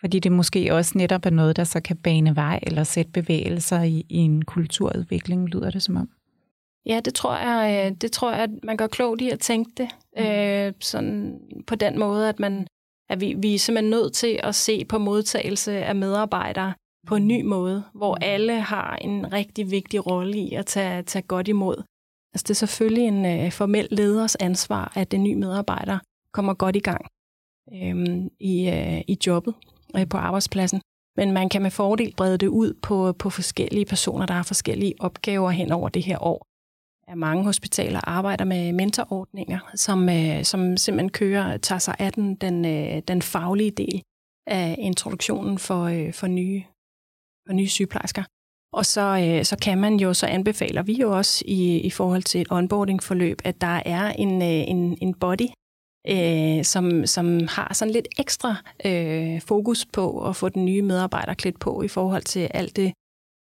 Fordi 0.00 0.18
det 0.18 0.32
måske 0.32 0.74
også 0.74 0.98
netop 0.98 1.26
er 1.26 1.30
noget, 1.30 1.56
der 1.56 1.64
så 1.64 1.80
kan 1.80 1.96
bane 1.96 2.36
vej 2.36 2.60
eller 2.62 2.84
sætte 2.84 3.12
bevægelser 3.12 3.82
i, 3.82 4.06
i 4.08 4.16
en 4.16 4.44
kulturudvikling, 4.44 5.48
lyder 5.48 5.70
det 5.70 5.82
som 5.82 5.96
om. 5.96 6.08
Ja, 6.86 7.00
det 7.04 7.14
tror 7.14 7.36
jeg, 7.36 7.86
øh, 7.86 7.96
det 7.96 8.12
tror 8.12 8.30
jeg, 8.30 8.40
at 8.40 8.50
man 8.62 8.76
gør 8.76 8.86
klogt 8.86 9.20
i 9.20 9.30
at 9.30 9.40
tænke 9.40 9.70
det 9.76 9.88
mm. 10.16 10.22
øh, 10.22 10.72
sådan 10.80 11.40
på 11.66 11.74
den 11.74 11.98
måde, 11.98 12.28
at 12.28 12.40
man 12.40 12.66
at 13.10 13.20
vi, 13.20 13.34
vi 13.38 13.54
er 13.54 13.58
simpelthen 13.58 13.90
nødt 13.90 14.12
til 14.12 14.40
at 14.42 14.54
se 14.54 14.84
på 14.84 14.98
modtagelse 14.98 15.72
af 15.72 15.94
medarbejdere 15.94 16.74
på 17.06 17.16
en 17.16 17.28
ny 17.28 17.42
måde, 17.42 17.84
hvor 17.94 18.14
mm. 18.14 18.22
alle 18.22 18.60
har 18.60 18.96
en 18.96 19.32
rigtig 19.32 19.70
vigtig 19.70 20.06
rolle 20.06 20.38
i 20.38 20.54
at 20.54 20.66
tage, 20.66 21.02
tage 21.02 21.22
godt 21.22 21.48
imod. 21.48 21.76
Altså 22.34 22.44
det 22.48 22.50
er 22.50 22.54
selvfølgelig 22.54 23.04
en 23.04 23.26
øh, 23.26 23.52
formel 23.52 23.88
leders 23.90 24.36
ansvar, 24.36 24.92
at 24.94 25.10
den 25.10 25.22
nye 25.22 25.36
medarbejder 25.36 25.98
kommer 26.32 26.54
godt 26.54 26.76
i 26.76 26.80
gang 26.80 27.06
øh, 27.74 28.26
i, 28.40 28.68
øh, 28.68 29.00
i 29.08 29.18
jobbet 29.26 29.54
øh, 29.96 30.08
på 30.08 30.16
arbejdspladsen. 30.16 30.80
Men 31.16 31.32
man 31.32 31.48
kan 31.48 31.62
med 31.62 31.70
fordel 31.70 32.14
brede 32.16 32.38
det 32.38 32.46
ud 32.46 32.74
på, 32.82 33.12
på 33.12 33.30
forskellige 33.30 33.84
personer, 33.84 34.26
der 34.26 34.34
har 34.34 34.42
forskellige 34.42 34.94
opgaver 35.00 35.50
hen 35.50 35.72
over 35.72 35.88
det 35.88 36.02
her 36.02 36.22
år 36.22 36.46
at 37.10 37.18
mange 37.18 37.44
hospitaler 37.44 38.00
arbejder 38.08 38.44
med 38.44 38.72
mentorordninger, 38.72 39.58
som, 39.74 40.08
øh, 40.08 40.44
som 40.44 40.76
simpelthen 40.76 41.10
kører, 41.10 41.56
tager 41.56 41.78
sig 41.78 41.96
af 41.98 42.12
den, 42.12 42.34
den, 42.34 42.64
øh, 42.64 43.02
den 43.08 43.22
faglige 43.22 43.70
del 43.70 44.02
af 44.46 44.76
introduktionen 44.78 45.58
for, 45.58 45.84
øh, 45.84 46.12
for, 46.12 46.26
nye, 46.26 46.62
for 47.46 47.52
nye 47.52 47.68
sygeplejersker. 47.68 48.24
Og 48.72 48.86
så, 48.86 49.00
øh, 49.00 49.44
så 49.44 49.56
kan 49.62 49.78
man 49.78 49.96
jo, 49.96 50.14
så 50.14 50.26
anbefaler 50.26 50.82
vi 50.82 50.92
jo 50.92 51.16
også 51.16 51.44
i, 51.46 51.78
i 51.78 51.90
forhold 51.90 52.22
til 52.22 52.40
et 52.40 52.48
onboarding-forløb, 52.50 53.38
at 53.44 53.60
der 53.60 53.82
er 53.86 54.12
en, 54.12 54.42
øh, 54.42 54.68
en, 54.68 54.98
en 55.00 55.14
body, 55.14 55.48
øh, 56.08 56.64
som, 56.64 57.06
som 57.06 57.46
har 57.48 57.74
sådan 57.74 57.92
lidt 57.92 58.08
ekstra 58.18 58.56
øh, 58.84 59.40
fokus 59.40 59.86
på 59.86 60.28
at 60.28 60.36
få 60.36 60.48
den 60.48 60.64
nye 60.64 60.82
medarbejder 60.82 61.34
klædt 61.34 61.60
på 61.60 61.82
i 61.82 61.88
forhold 61.88 62.22
til 62.22 62.40
alt 62.54 62.76
det 62.76 62.92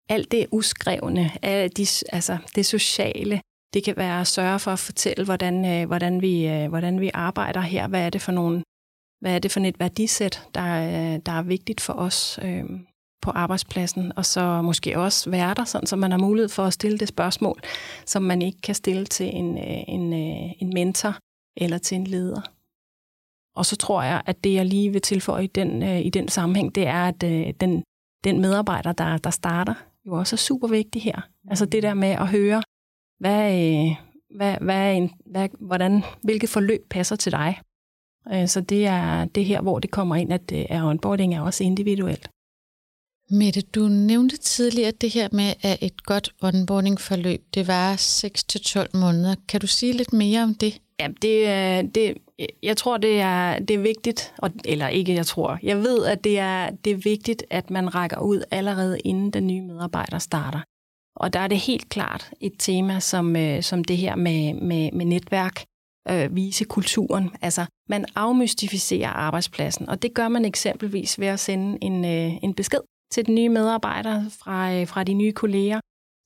alt 0.10 0.32
det 0.32 0.48
uskrevne, 0.52 1.32
alt 1.42 1.78
de, 1.78 1.86
altså 2.12 2.38
det 2.56 2.66
sociale, 2.66 3.42
det 3.74 3.84
kan 3.84 3.98
være 3.98 4.22
at 4.22 4.28
sørge 4.28 4.60
for 4.60 4.72
at 4.72 4.80
fortælle, 4.80 5.26
hvordan, 5.26 5.66
øh, 5.66 5.88
hvordan, 5.88 6.22
vi, 6.22 6.48
øh, 6.48 6.70
hvordan 6.70 7.02
vi 7.02 7.12
arbejder 7.14 7.62
her. 7.62 7.88
Hvad 7.88 8.06
er 8.06 8.10
det 8.10 8.22
for 8.22 8.32
nogle, 8.32 8.64
hvad 9.22 9.36
er 9.36 9.40
det 9.40 9.52
for 9.52 9.60
et 9.60 9.80
værdisæt, 9.80 10.48
der, 10.56 10.64
øh, 10.64 11.20
der 11.26 11.32
er 11.32 11.42
vigtigt 11.42 11.82
for 11.82 11.94
os 11.94 12.40
øh, 12.44 12.64
på 13.22 13.32
arbejdspladsen, 13.32 14.12
og 14.16 14.26
så 14.26 14.62
måske 14.62 15.00
også 15.00 15.30
være 15.30 15.54
der, 15.54 15.66
sådan, 15.66 15.88
så 15.88 15.96
man 15.96 16.12
har 16.12 16.18
mulighed 16.18 16.50
for 16.50 16.64
at 16.64 16.74
stille 16.74 16.98
det 16.98 17.08
spørgsmål, 17.08 17.62
som 18.06 18.24
man 18.24 18.42
ikke 18.42 18.62
kan 18.62 18.76
stille 18.76 19.06
til 19.06 19.36
en, 19.36 19.58
øh, 19.58 19.84
en, 19.88 20.14
øh, 20.14 20.52
en 20.60 20.74
mentor 20.74 21.18
eller 21.58 21.78
til 21.78 21.96
en 21.96 22.08
leder. 22.08 22.42
Og 23.56 23.66
så 23.66 23.76
tror 23.76 24.04
jeg, 24.04 24.22
at 24.26 24.44
det 24.44 24.54
jeg 24.54 24.66
lige 24.66 24.92
vil 24.92 25.02
tilføje 25.02 25.44
i 25.44 25.48
den, 25.48 25.84
øh, 25.84 26.06
i 26.06 26.10
den 26.10 26.28
sammenhæng, 26.28 26.76
det 26.76 26.88
er, 26.88 27.08
at 27.08 27.22
den, 27.62 27.84
den 28.24 28.42
medarbejder, 28.42 28.92
der, 28.92 29.18
der 29.18 29.30
starter 29.30 29.74
jo 30.06 30.14
også 30.14 30.36
er 30.36 30.38
super 30.38 30.68
vigtig 30.68 31.02
her. 31.02 31.22
Altså 31.48 31.66
det 31.66 31.84
der 31.84 31.94
med 31.94 32.10
at 32.10 32.28
høre, 32.28 32.64
hvad, 33.20 33.54
øh, 33.54 33.96
hvad, 34.36 34.56
hvad, 34.62 34.96
en, 34.96 35.12
hvad, 35.26 35.50
hvordan, 35.60 36.04
hvilket 36.24 36.50
forløb 36.50 36.90
passer 36.90 37.16
til 37.16 37.32
dig. 37.32 37.62
Øh, 38.34 38.48
så 38.48 38.62
det 38.62 38.88
er 38.88 39.26
det 39.26 39.46
her, 39.46 39.62
hvor 39.62 39.80
det 39.80 39.92
kommer 39.92 40.16
ind, 40.16 40.34
at, 40.34 40.52
øh, 40.54 40.66
at 40.70 40.84
onboarding 40.84 41.36
er 41.36 41.42
også 41.42 41.64
individuelt. 41.64 42.30
Mette, 43.30 43.62
du 43.62 43.88
nævnte 43.88 44.38
tidligere 44.38 44.92
det 44.92 45.10
her 45.10 45.30
med, 45.32 45.54
at 45.62 45.78
et 45.82 46.04
godt 46.04 46.34
onboarding-forløb, 46.42 47.42
det 47.54 47.68
var 47.68 47.96
6-12 47.96 48.98
måneder. 48.98 49.36
Kan 49.48 49.62
du 49.62 49.68
sige 49.68 49.94
lidt 49.94 50.14
mere 50.14 50.44
om 50.44 50.56
det? 50.56 50.82
Ja, 51.00 51.08
det, 51.22 51.96
det, 51.96 52.18
jeg 52.64 52.78
tror, 52.78 52.98
det 52.98 53.20
er, 53.20 53.60
det 53.60 53.74
er 53.74 53.80
vigtigt, 53.80 54.34
og, 54.38 54.52
eller 54.66 54.88
ikke 54.88 55.14
jeg 55.14 55.26
tror, 55.26 55.60
jeg 55.64 55.78
ved, 55.78 56.06
at 56.06 56.24
det 56.24 56.40
er, 56.40 56.70
det 56.70 56.92
er 56.92 56.96
vigtigt, 56.96 57.44
at 57.50 57.70
man 57.70 57.96
rækker 57.96 58.20
ud 58.20 58.44
allerede 58.52 59.00
inden 59.00 59.32
den 59.32 59.48
nye 59.48 59.62
medarbejder 59.62 60.20
starter. 60.20 60.60
Og 61.16 61.34
der 61.34 61.40
er 61.40 61.48
det 61.48 61.58
helt 61.58 61.90
klart 61.90 62.32
et 62.40 62.54
tema 62.60 63.00
som, 63.00 63.36
øh, 63.36 63.64
som 63.64 63.84
det 63.84 63.98
her 63.98 64.16
med, 64.16 64.54
med, 64.54 64.92
med 64.92 65.06
netværk, 65.06 65.64
øh, 66.10 66.36
vise 66.36 66.66
kulturen. 66.66 67.30
Altså, 67.42 67.66
man 67.90 68.06
afmystificerer 68.16 69.10
arbejdspladsen, 69.10 69.90
og 69.90 70.02
det 70.02 70.14
gør 70.14 70.28
man 70.28 70.46
eksempelvis 70.46 71.20
ved 71.20 71.28
at 71.28 71.40
sende 71.40 71.78
en, 71.82 72.06
øh, 72.06 72.44
en 72.44 72.54
besked 72.54 72.80
til 73.12 73.26
den 73.26 73.36
nye 73.36 73.50
medarbejder 73.50 74.30
fra, 74.30 74.74
øh, 74.74 74.88
fra 74.88 75.04
de 75.04 75.14
nye 75.14 75.32
kolleger. 75.32 75.80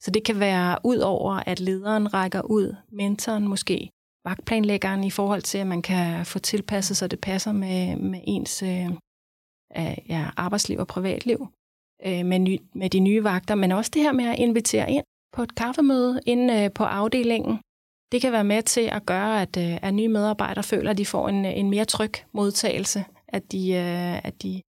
Så 0.03 0.11
det 0.11 0.23
kan 0.23 0.39
være 0.39 0.77
ud 0.83 0.97
over, 0.97 1.33
at 1.45 1.59
lederen 1.59 2.13
rækker 2.13 2.41
ud, 2.41 2.75
mentoren 2.91 3.47
måske, 3.47 3.89
vagtplanlæggeren 4.25 5.03
i 5.03 5.11
forhold 5.11 5.41
til, 5.41 5.57
at 5.57 5.67
man 5.67 5.81
kan 5.81 6.25
få 6.25 6.39
tilpasset, 6.39 6.97
så 6.97 7.07
det 7.07 7.21
passer 7.21 7.51
med, 7.51 7.95
med 7.95 8.21
ens 8.23 8.63
øh, 8.63 8.89
ja, 10.09 10.29
arbejdsliv 10.37 10.79
og 10.79 10.87
privatliv 10.87 11.47
øh, 12.05 12.25
med, 12.25 12.39
ny, 12.39 12.59
med 12.73 12.89
de 12.89 12.99
nye 12.99 13.23
vagter, 13.23 13.55
men 13.55 13.71
også 13.71 13.91
det 13.93 14.01
her 14.01 14.11
med 14.11 14.25
at 14.25 14.39
invitere 14.39 14.91
ind 14.91 15.03
på 15.35 15.43
et 15.43 15.55
kaffemøde 15.55 16.19
inde 16.25 16.63
øh, 16.63 16.71
på 16.71 16.83
afdelingen. 16.83 17.59
Det 18.11 18.21
kan 18.21 18.31
være 18.31 18.43
med 18.43 18.61
til 18.63 18.81
at 18.81 19.05
gøre, 19.05 19.41
at, 19.41 19.57
øh, 19.57 19.77
at 19.81 19.93
nye 19.93 20.07
medarbejdere 20.07 20.63
føler, 20.63 20.91
at 20.91 20.97
de 20.97 21.05
får 21.05 21.29
en, 21.29 21.45
en 21.45 21.69
mere 21.69 21.85
tryg 21.85 22.13
modtagelse, 22.31 23.05
at 23.27 23.51
de, 23.51 23.71
øh, 23.73 24.25
at 24.25 24.43
de, 24.43 24.61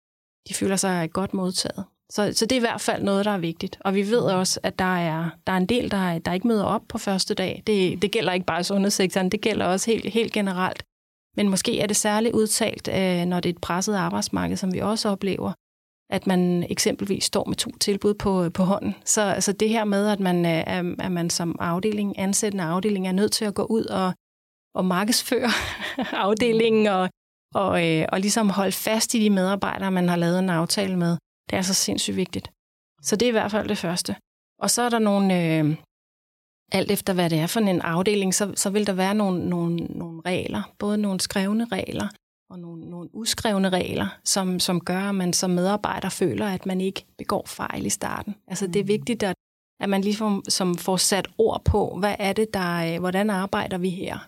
de 0.49 0.53
føler 0.53 0.75
sig 0.75 1.11
godt 1.11 1.33
modtaget. 1.33 1.85
Så, 2.11 2.33
så 2.33 2.45
det 2.45 2.51
er 2.51 2.59
i 2.59 2.67
hvert 2.69 2.81
fald 2.81 3.03
noget, 3.03 3.25
der 3.25 3.31
er 3.31 3.37
vigtigt. 3.37 3.77
Og 3.79 3.95
vi 3.95 4.09
ved 4.09 4.19
også, 4.21 4.59
at 4.63 4.79
der 4.79 4.97
er, 4.97 5.29
der 5.47 5.53
er 5.53 5.57
en 5.57 5.65
del, 5.65 5.91
der, 5.91 6.19
der 6.19 6.33
ikke 6.33 6.47
møder 6.47 6.63
op 6.63 6.81
på 6.89 6.97
første 6.97 7.33
dag. 7.33 7.63
Det, 7.67 8.01
det 8.01 8.11
gælder 8.11 8.33
ikke 8.33 8.45
bare 8.45 8.59
i 8.59 8.63
sundhedssektoren, 8.63 9.29
det 9.29 9.41
gælder 9.41 9.65
også 9.65 9.91
helt, 9.91 10.13
helt 10.13 10.33
generelt. 10.33 10.83
Men 11.37 11.49
måske 11.49 11.79
er 11.79 11.87
det 11.87 11.95
særligt 11.95 12.35
udtalt, 12.35 12.87
øh, 12.87 13.25
når 13.25 13.39
det 13.39 13.49
er 13.49 13.53
et 13.53 13.61
presset 13.61 13.95
arbejdsmarked, 13.95 14.57
som 14.57 14.73
vi 14.73 14.79
også 14.79 15.09
oplever, 15.09 15.53
at 16.09 16.27
man 16.27 16.65
eksempelvis 16.69 17.23
står 17.23 17.45
med 17.45 17.55
to 17.55 17.71
tilbud 17.81 18.13
på, 18.13 18.49
på 18.49 18.63
hånden. 18.63 18.95
Så 19.05 19.21
altså 19.21 19.51
det 19.51 19.69
her 19.69 19.83
med, 19.83 20.07
at 20.07 20.19
man, 20.19 20.45
øh, 20.45 20.95
at 20.99 21.11
man 21.11 21.29
som 21.29 21.55
afdeling, 21.59 22.19
ansættende 22.19 22.63
afdeling, 22.63 23.07
er 23.07 23.11
nødt 23.11 23.31
til 23.31 23.45
at 23.45 23.55
gå 23.55 23.63
ud 23.63 23.85
og, 23.85 24.13
og 24.75 24.85
markedsføre 24.85 25.49
afdelingen 26.25 26.87
og, 26.87 27.09
og, 27.55 27.87
øh, 27.87 28.05
og 28.11 28.19
ligesom 28.19 28.49
holde 28.49 28.71
fast 28.71 29.13
i 29.13 29.19
de 29.19 29.29
medarbejdere, 29.29 29.91
man 29.91 30.09
har 30.09 30.15
lavet 30.15 30.39
en 30.39 30.49
aftale 30.49 30.97
med. 30.97 31.17
Det 31.49 31.57
er 31.57 31.61
så 31.61 31.73
sindssygt 31.73 32.17
vigtigt. 32.17 32.51
Så 33.01 33.15
det 33.15 33.25
er 33.25 33.29
i 33.29 33.31
hvert 33.31 33.51
fald 33.51 33.69
det 33.69 33.77
første. 33.77 34.15
Og 34.59 34.69
så 34.69 34.81
er 34.81 34.89
der 34.89 34.99
nogle, 34.99 35.43
øh, 35.43 35.75
alt 36.71 36.91
efter 36.91 37.13
hvad 37.13 37.29
det 37.29 37.39
er 37.39 37.47
for 37.47 37.59
en 37.59 37.81
afdeling, 37.81 38.33
så, 38.33 38.53
så 38.55 38.69
vil 38.69 38.87
der 38.87 38.93
være 38.93 39.15
nogle, 39.15 39.49
nogle, 39.49 39.75
nogle 39.75 40.21
regler, 40.25 40.73
både 40.79 40.97
nogle 40.97 41.19
skrevne 41.19 41.65
regler 41.65 42.07
og 42.49 42.59
nogle, 42.59 42.89
nogle 42.89 43.09
uskrevne 43.15 43.69
regler, 43.69 44.07
som, 44.23 44.59
som 44.59 44.79
gør, 44.79 44.99
at 45.09 45.15
man 45.15 45.33
som 45.33 45.49
medarbejder 45.49 46.09
føler, 46.09 46.47
at 46.47 46.65
man 46.65 46.81
ikke 46.81 47.05
begår 47.17 47.45
fejl 47.47 47.85
i 47.85 47.89
starten. 47.89 48.35
Altså 48.47 48.67
det 48.67 48.75
er 48.75 48.83
mm. 48.83 48.87
vigtigt, 48.87 49.23
at, 49.23 49.35
at 49.79 49.89
man 49.89 50.01
ligesom 50.01 50.43
som 50.49 50.77
får 50.77 50.97
sat 50.97 51.27
ord 51.37 51.65
på, 51.65 51.97
hvad 51.99 52.15
er 52.19 52.33
det, 52.33 52.53
der, 52.53 52.93
øh, 52.93 52.99
hvordan 52.99 53.29
arbejder 53.29 53.77
vi 53.77 53.89
her? 53.89 54.27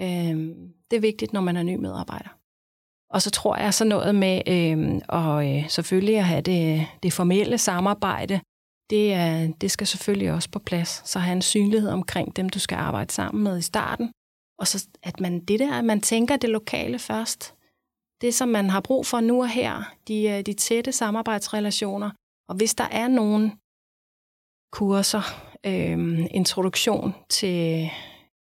Øh, 0.00 0.56
det 0.90 0.96
er 0.96 1.00
vigtigt, 1.00 1.32
når 1.32 1.40
man 1.40 1.56
er 1.56 1.62
ny 1.62 1.76
medarbejder. 1.76 2.39
Og 3.10 3.22
så 3.22 3.30
tror 3.30 3.56
jeg 3.56 3.74
så 3.74 3.84
noget 3.84 4.14
med 4.14 4.42
øh, 4.46 5.00
og 5.08 5.56
øh, 5.56 5.68
selvfølgelig 5.68 6.18
at 6.18 6.24
have 6.24 6.40
det, 6.40 6.86
det 7.02 7.12
formelle 7.12 7.58
samarbejde, 7.58 8.40
det, 8.90 9.12
er, 9.12 9.52
det 9.60 9.70
skal 9.70 9.86
selvfølgelig 9.86 10.32
også 10.32 10.50
på 10.50 10.58
plads. 10.58 11.02
Så 11.04 11.18
have 11.18 11.32
en 11.32 11.42
synlighed 11.42 11.90
omkring 11.90 12.36
dem, 12.36 12.48
du 12.48 12.58
skal 12.58 12.76
arbejde 12.76 13.12
sammen 13.12 13.44
med 13.44 13.58
i 13.58 13.62
starten. 13.62 14.12
Og 14.58 14.66
så 14.66 14.88
at 15.02 15.20
man 15.20 15.40
det 15.40 15.60
der, 15.60 15.78
at 15.78 15.84
man 15.84 16.00
tænker 16.00 16.36
det 16.36 16.50
lokale 16.50 16.98
først. 16.98 17.54
Det, 18.20 18.34
som 18.34 18.48
man 18.48 18.70
har 18.70 18.80
brug 18.80 19.06
for 19.06 19.20
nu 19.20 19.42
og 19.42 19.48
her, 19.48 19.94
de, 20.08 20.28
øh, 20.28 20.46
de 20.46 20.52
tætte 20.52 20.92
samarbejdsrelationer. 20.92 22.10
Og 22.48 22.56
hvis 22.56 22.74
der 22.74 22.88
er 22.90 23.08
nogen 23.08 23.52
kurser, 24.72 25.22
øh, 25.66 26.26
introduktion 26.30 27.14
til, 27.28 27.90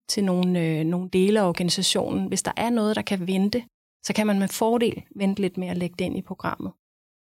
til 0.08 0.24
nogle, 0.24 0.60
øh, 0.60 0.84
nogle 0.84 1.08
dele 1.10 1.40
af 1.40 1.48
organisationen, 1.48 2.26
hvis 2.26 2.42
der 2.42 2.52
er 2.56 2.70
noget, 2.70 2.96
der 2.96 3.02
kan 3.02 3.26
vente, 3.26 3.64
så 4.06 4.12
kan 4.14 4.26
man 4.26 4.38
med 4.38 4.48
fordel 4.48 5.02
vente 5.16 5.42
lidt 5.42 5.58
med 5.58 5.68
at 5.68 5.76
lægge 5.76 5.94
det 5.98 6.04
ind 6.04 6.18
i 6.18 6.22
programmet. 6.22 6.72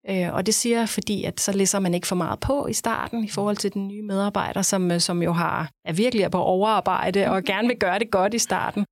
Øh, 0.08 0.34
og 0.34 0.46
det 0.46 0.54
siger 0.54 0.78
jeg, 0.78 0.88
fordi 0.88 1.24
at 1.24 1.40
så 1.40 1.52
læser 1.52 1.78
man 1.78 1.94
ikke 1.94 2.06
for 2.06 2.16
meget 2.16 2.40
på 2.40 2.66
i 2.66 2.72
starten 2.72 3.24
i 3.24 3.28
forhold 3.28 3.56
til 3.56 3.74
den 3.74 3.88
nye 3.88 4.02
medarbejder, 4.02 4.62
som, 4.62 4.90
øh, 4.90 5.00
som 5.00 5.22
jo 5.22 5.32
har, 5.32 5.70
er 5.84 5.92
virkelig 5.92 6.30
på 6.30 6.38
overarbejde 6.38 7.30
og 7.30 7.42
gerne 7.42 7.68
vil 7.68 7.78
gøre 7.78 7.98
det 7.98 8.10
godt 8.10 8.34
i 8.34 8.38
starten. 8.38 8.84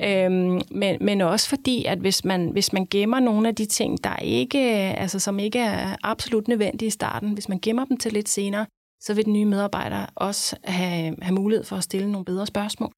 Øhm, 0.00 0.60
men, 0.70 0.98
men 1.00 1.20
også 1.20 1.48
fordi, 1.48 1.84
at 1.84 1.98
hvis 1.98 2.24
man, 2.24 2.48
hvis 2.48 2.72
man 2.72 2.86
gemmer 2.90 3.20
nogle 3.20 3.48
af 3.48 3.54
de 3.54 3.66
ting, 3.66 4.04
der 4.04 4.16
ikke, 4.16 4.58
altså, 4.98 5.18
som 5.18 5.38
ikke 5.38 5.58
er 5.58 5.96
absolut 6.02 6.48
nødvendige 6.48 6.86
i 6.86 6.90
starten, 6.90 7.32
hvis 7.32 7.48
man 7.48 7.58
gemmer 7.62 7.84
dem 7.84 7.96
til 7.96 8.12
lidt 8.12 8.28
senere, 8.28 8.66
så 9.00 9.14
vil 9.14 9.24
den 9.24 9.32
nye 9.32 9.44
medarbejder 9.44 10.06
også 10.14 10.56
have, 10.64 11.16
have 11.22 11.34
mulighed 11.34 11.64
for 11.64 11.76
at 11.76 11.84
stille 11.84 12.12
nogle 12.12 12.24
bedre 12.24 12.46
spørgsmål. 12.46 12.92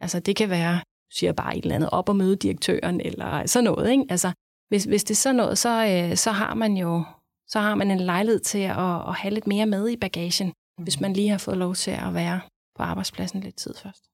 Altså 0.00 0.20
det 0.20 0.36
kan 0.36 0.50
være, 0.50 0.80
siger 1.10 1.32
bare 1.32 1.56
et 1.56 1.62
eller 1.62 1.74
andet 1.74 1.90
op 1.92 2.08
og 2.08 2.16
møde 2.16 2.36
direktøren, 2.36 3.00
eller 3.00 3.46
sådan 3.46 3.64
noget. 3.64 3.90
Ikke? 3.90 4.04
Altså, 4.10 4.32
hvis, 4.68 4.84
hvis 4.84 5.04
det 5.04 5.14
er 5.14 5.16
sådan 5.16 5.36
noget, 5.36 5.58
så, 5.58 5.86
øh, 5.86 6.16
så 6.16 6.30
har 6.30 6.54
man 6.54 6.76
jo 6.76 7.04
så 7.48 7.60
har 7.60 7.74
man 7.74 7.90
en 7.90 8.00
lejlighed 8.00 8.40
til 8.40 8.58
at, 8.58 9.08
at 9.08 9.14
have 9.14 9.34
lidt 9.34 9.46
mere 9.46 9.66
med 9.66 9.88
i 9.88 9.96
bagagen, 9.96 10.52
hvis 10.82 11.00
man 11.00 11.12
lige 11.12 11.28
har 11.28 11.38
fået 11.38 11.56
lov 11.56 11.74
til 11.74 11.90
at 11.90 12.14
være 12.14 12.40
på 12.76 12.82
arbejdspladsen 12.82 13.40
lidt 13.40 13.56
tid 13.56 13.74
først. 13.74 14.04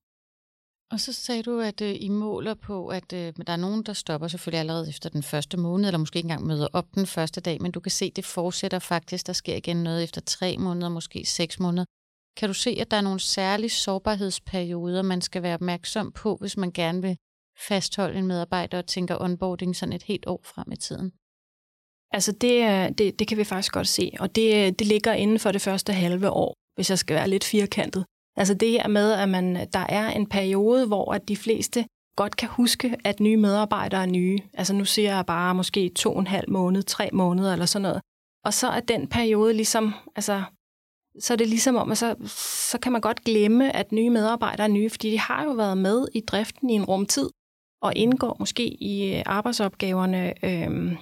Og 0.93 1.01
så 1.01 1.13
sagde 1.13 1.43
du, 1.43 1.61
at 1.61 1.81
øh, 1.81 1.97
I 2.01 2.09
måler 2.09 2.55
på, 2.55 2.89
at 2.89 3.13
øh, 3.13 3.33
der 3.47 3.53
er 3.53 3.57
nogen, 3.57 3.83
der 3.83 3.93
stopper 3.93 4.29
selvfølgelig 4.29 4.61
allerede 4.61 4.89
efter 4.89 5.09
den 5.09 5.23
første 5.23 5.57
måned, 5.57 5.87
eller 5.89 5.99
måske 5.99 6.17
ikke 6.17 6.27
engang 6.27 6.47
møder 6.47 6.69
op 6.73 6.95
den 6.95 7.07
første 7.07 7.41
dag, 7.41 7.63
men 7.63 7.73
du 7.73 7.81
kan 7.81 7.91
se, 7.91 8.05
at 8.05 8.17
det 8.17 8.25
fortsætter 8.25 8.79
faktisk. 8.79 9.27
Der 9.27 9.33
sker 9.33 9.57
igen 9.57 9.77
noget 9.77 10.05
efter 10.05 10.21
tre 10.21 10.57
måneder, 10.59 10.89
måske 10.89 11.25
seks 11.25 11.61
måneder. 11.61 11.85
Kan 12.37 12.49
du 12.49 12.55
se, 12.55 12.77
at 12.81 12.90
der 12.90 12.97
er 12.97 13.01
nogle 13.01 13.20
særlige 13.20 13.70
sårbarhedsperioder, 13.70 15.03
man 15.03 15.20
skal 15.20 15.42
være 15.42 15.55
opmærksom 15.55 16.12
på, 16.12 16.37
hvis 16.40 16.57
man 16.57 16.73
gerne 16.73 17.03
vil 17.03 17.16
fastholde 17.68 18.18
en 18.18 18.27
medarbejder 18.27 18.79
og 18.79 18.87
tænker 18.87 19.20
onboarding 19.20 19.77
sådan 19.77 19.92
et 19.92 20.03
helt 20.03 20.27
år 20.27 20.40
frem 20.44 20.73
i 20.73 20.77
tiden? 20.77 21.12
Altså 22.11 22.33
det, 22.33 22.99
det, 22.99 23.18
det 23.18 23.29
kan 23.29 23.38
vi 23.38 23.44
faktisk 23.44 23.73
godt 23.73 23.88
se, 23.88 24.12
og 24.20 24.35
det, 24.37 24.79
det 24.79 24.87
ligger 24.87 25.12
inden 25.12 25.38
for 25.38 25.53
det 25.53 25.62
første 25.62 25.92
halve 25.92 26.31
år, 26.31 26.55
hvis 26.75 26.90
jeg 26.90 26.99
skal 26.99 27.16
være 27.16 27.29
lidt 27.29 27.44
firkantet. 27.44 28.05
Altså 28.37 28.55
det 28.55 28.70
her 28.70 28.88
med, 28.88 29.12
at 29.12 29.29
man, 29.29 29.68
der 29.73 29.87
er 29.88 30.11
en 30.11 30.27
periode, 30.29 30.87
hvor 30.87 31.12
at 31.12 31.29
de 31.29 31.37
fleste 31.37 31.87
godt 32.16 32.37
kan 32.37 32.49
huske, 32.49 32.97
at 33.05 33.20
nye 33.20 33.37
medarbejdere 33.37 34.03
er 34.03 34.07
nye. 34.07 34.38
Altså 34.53 34.75
nu 34.75 34.85
siger 34.85 35.14
jeg 35.14 35.27
bare 35.27 35.55
måske 35.55 35.88
to 35.88 36.14
og 36.14 36.20
en 36.20 36.27
halv 36.27 36.51
måned, 36.51 36.83
tre 36.83 37.11
måneder 37.12 37.53
eller 37.53 37.66
sådan 37.66 37.83
noget. 37.83 38.01
Og 38.44 38.55
så 38.55 38.68
er 38.68 38.81
den 38.81 39.09
periode 39.09 39.53
ligesom, 39.55 39.94
altså, 40.16 40.42
så 41.20 41.33
er 41.33 41.37
det 41.37 41.48
ligesom 41.48 41.77
om, 41.77 41.90
at 41.90 41.98
så, 41.98 42.16
så 42.70 42.79
kan 42.79 42.92
man 42.92 43.00
godt 43.00 43.24
glemme, 43.24 43.77
at 43.77 43.92
nye 43.92 44.11
medarbejdere 44.11 44.64
er 44.66 44.72
nye, 44.72 44.90
fordi 44.90 45.11
de 45.11 45.18
har 45.18 45.44
jo 45.44 45.50
været 45.50 45.79
med 45.79 46.09
i 46.14 46.20
driften 46.20 46.70
i 46.70 46.74
en 46.74 46.85
rumtid, 46.85 47.31
og 47.83 47.96
indgår 47.96 48.37
måske 48.38 48.83
i 48.83 49.14
øh, 49.14 49.22
arbejdsopgaverne 49.27 50.44
øh, 50.44 50.96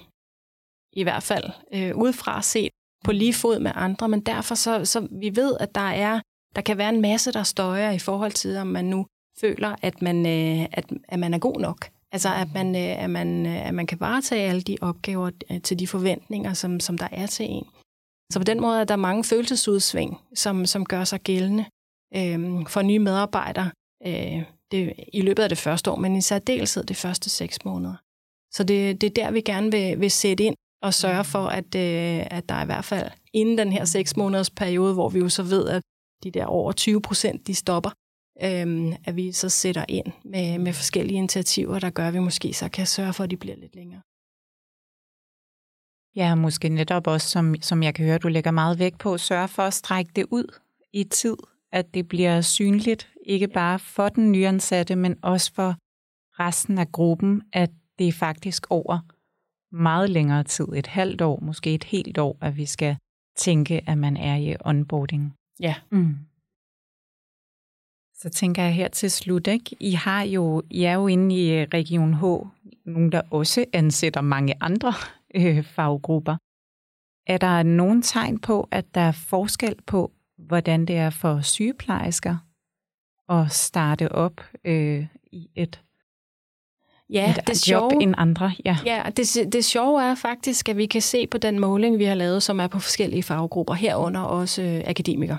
i 0.93 1.03
hvert 1.03 1.23
fald 1.23 1.43
øh, 1.73 1.95
udefra 1.95 2.41
set 2.41 2.69
på 3.03 3.11
lige 3.11 3.33
fod 3.33 3.59
med 3.59 3.71
andre, 3.75 4.09
men 4.09 4.21
derfor 4.21 4.55
så, 4.55 4.85
så 4.85 5.07
vi 5.11 5.35
ved, 5.35 5.57
at 5.59 5.75
der 5.75 5.89
er 5.89 6.19
der 6.55 6.61
kan 6.61 6.77
være 6.77 6.89
en 6.89 7.01
masse, 7.01 7.31
der 7.31 7.43
støjer 7.43 7.91
i 7.91 7.99
forhold 7.99 8.31
til, 8.31 8.57
om 8.57 8.67
man 8.67 8.85
nu 8.85 9.05
føler, 9.39 9.75
at 9.81 10.01
man, 10.01 10.25
øh, 10.25 10.67
at, 10.71 10.85
at 11.07 11.19
man 11.19 11.33
er 11.33 11.39
god 11.39 11.59
nok. 11.59 11.89
Altså, 12.11 12.29
at 12.33 12.47
man, 12.53 12.75
øh, 12.75 13.03
at, 13.03 13.09
man, 13.09 13.45
øh, 13.45 13.67
at 13.67 13.73
man 13.73 13.87
kan 13.87 13.99
varetage 13.99 14.41
alle 14.41 14.61
de 14.61 14.77
opgaver 14.81 15.31
øh, 15.51 15.61
til 15.61 15.79
de 15.79 15.87
forventninger, 15.87 16.53
som, 16.53 16.79
som 16.79 16.97
der 16.97 17.07
er 17.11 17.25
til 17.25 17.45
en. 17.49 17.65
Så 18.33 18.39
på 18.39 18.43
den 18.43 18.61
måde 18.61 18.79
er 18.79 18.83
der 18.83 18.95
mange 18.95 19.23
følelsesudsving, 19.23 20.21
som, 20.35 20.65
som 20.65 20.85
gør 20.85 21.03
sig 21.03 21.19
gældende 21.19 21.65
øh, 22.15 22.67
for 22.67 22.81
nye 22.81 22.99
medarbejdere 22.99 23.71
øh, 24.07 24.43
det, 24.71 24.93
i 25.13 25.21
løbet 25.21 25.43
af 25.43 25.49
det 25.49 25.57
første 25.57 25.91
år, 25.91 25.95
men 25.95 26.15
i 26.15 26.21
særdeleshed 26.21 26.83
de 26.83 26.95
første 26.95 27.29
seks 27.29 27.65
måneder. 27.65 27.95
Så 28.53 28.63
det, 28.63 29.01
det 29.01 29.07
er 29.07 29.23
der, 29.23 29.31
vi 29.31 29.41
gerne 29.41 29.71
vil, 29.71 29.99
vil 29.99 30.11
sætte 30.11 30.43
ind 30.43 30.55
og 30.83 30.93
sørge 30.93 31.23
for, 31.23 31.47
at, 31.47 31.75
øh, 31.75 32.37
at 32.37 32.49
der 32.49 32.61
i 32.61 32.65
hvert 32.65 32.85
fald 32.85 33.11
inden 33.33 33.57
den 33.57 33.71
her 33.71 33.85
seks 33.85 34.17
måneders 34.17 34.49
periode, 34.49 34.93
hvor 34.93 35.09
vi 35.09 35.19
jo 35.19 35.29
så 35.29 35.43
ved, 35.43 35.69
at 35.69 35.81
de 36.23 36.31
der 36.31 36.45
over 36.45 36.71
20 36.71 37.01
procent, 37.01 37.47
de 37.47 37.55
stopper, 37.55 37.89
øh, 38.43 38.95
at 39.05 39.15
vi 39.15 39.31
så 39.31 39.49
sætter 39.49 39.85
ind 39.89 40.07
med, 40.25 40.59
med 40.59 40.73
forskellige 40.73 41.17
initiativer, 41.17 41.79
der 41.79 41.89
gør, 41.89 42.07
at 42.07 42.13
vi 42.13 42.19
måske 42.19 42.53
så 42.53 42.69
kan 42.69 42.87
sørge 42.87 43.13
for, 43.13 43.23
at 43.23 43.31
de 43.31 43.37
bliver 43.37 43.55
lidt 43.55 43.75
længere. 43.75 44.01
Ja, 46.15 46.35
måske 46.35 46.69
netop 46.69 47.07
også, 47.07 47.29
som, 47.29 47.55
som 47.61 47.83
jeg 47.83 47.95
kan 47.95 48.05
høre, 48.05 48.17
du 48.17 48.27
lægger 48.27 48.51
meget 48.51 48.79
vægt 48.79 48.97
på, 48.99 49.17
sørge 49.17 49.47
for 49.47 49.63
at 49.63 49.73
strække 49.73 50.11
det 50.15 50.25
ud 50.31 50.59
i 50.93 51.03
tid, 51.03 51.37
at 51.71 51.93
det 51.93 52.07
bliver 52.07 52.41
synligt, 52.41 53.09
ikke 53.25 53.47
bare 53.47 53.79
for 53.79 54.09
den 54.09 54.31
nyansatte, 54.31 54.95
men 54.95 55.15
også 55.21 55.53
for 55.53 55.75
resten 56.39 56.77
af 56.77 56.91
gruppen, 56.91 57.41
at 57.53 57.69
det 57.99 58.07
er 58.07 58.11
faktisk 58.11 58.65
over 58.69 58.99
meget 59.71 60.09
længere 60.09 60.43
tid, 60.43 60.67
et 60.75 60.87
halvt 60.87 61.21
år, 61.21 61.39
måske 61.41 61.73
et 61.73 61.83
helt 61.83 62.17
år, 62.17 62.37
at 62.41 62.57
vi 62.57 62.65
skal 62.65 62.97
tænke, 63.37 63.89
at 63.89 63.97
man 63.97 64.17
er 64.17 64.35
i 64.35 64.55
onboarding. 64.65 65.33
Ja. 65.59 65.75
Mm. 65.91 66.17
Så 68.15 68.29
tænker 68.29 68.63
jeg 68.63 68.73
her 68.73 68.87
til 68.87 69.11
slut, 69.11 69.47
ikke? 69.47 69.75
I, 69.79 69.91
har 69.91 70.23
jo, 70.23 70.61
I 70.69 70.83
er 70.83 70.93
jo 70.93 71.07
inde 71.07 71.35
i 71.35 71.65
Region 71.65 72.13
H, 72.13 72.23
nogen 72.85 73.11
der 73.11 73.21
også 73.31 73.65
ansætter 73.73 74.21
mange 74.21 74.53
andre 74.61 74.93
øh, 75.33 75.63
faggrupper. 75.63 76.37
Er 77.27 77.37
der 77.37 77.63
nogen 77.63 78.01
tegn 78.01 78.39
på, 78.39 78.67
at 78.71 78.95
der 78.95 79.01
er 79.01 79.11
forskel 79.11 79.75
på, 79.87 80.11
hvordan 80.37 80.85
det 80.85 80.97
er 80.97 81.09
for 81.09 81.41
sygeplejersker 81.41 82.37
at 83.29 83.51
starte 83.51 84.11
op 84.11 84.41
øh, 84.65 85.05
i 85.31 85.49
et 85.55 85.83
ja, 87.09 87.29
et 87.29 87.47
det 87.47 87.67
job 87.69 87.91
sjove, 87.91 88.03
end 88.03 88.15
andre. 88.17 88.51
Ja, 88.65 88.77
ja 88.85 89.03
det, 89.17 89.53
det 89.53 89.65
sjove 89.65 90.03
er 90.03 90.15
faktisk, 90.15 90.69
at 90.69 90.77
vi 90.77 90.85
kan 90.85 91.01
se 91.01 91.27
på 91.27 91.37
den 91.37 91.59
måling, 91.59 91.99
vi 91.99 92.03
har 92.03 92.15
lavet, 92.15 92.43
som 92.43 92.59
er 92.59 92.67
på 92.67 92.79
forskellige 92.79 93.23
faggrupper, 93.23 93.73
herunder 93.73 94.21
også 94.21 94.61
øh, 94.61 94.83
akademikere. 94.85 95.37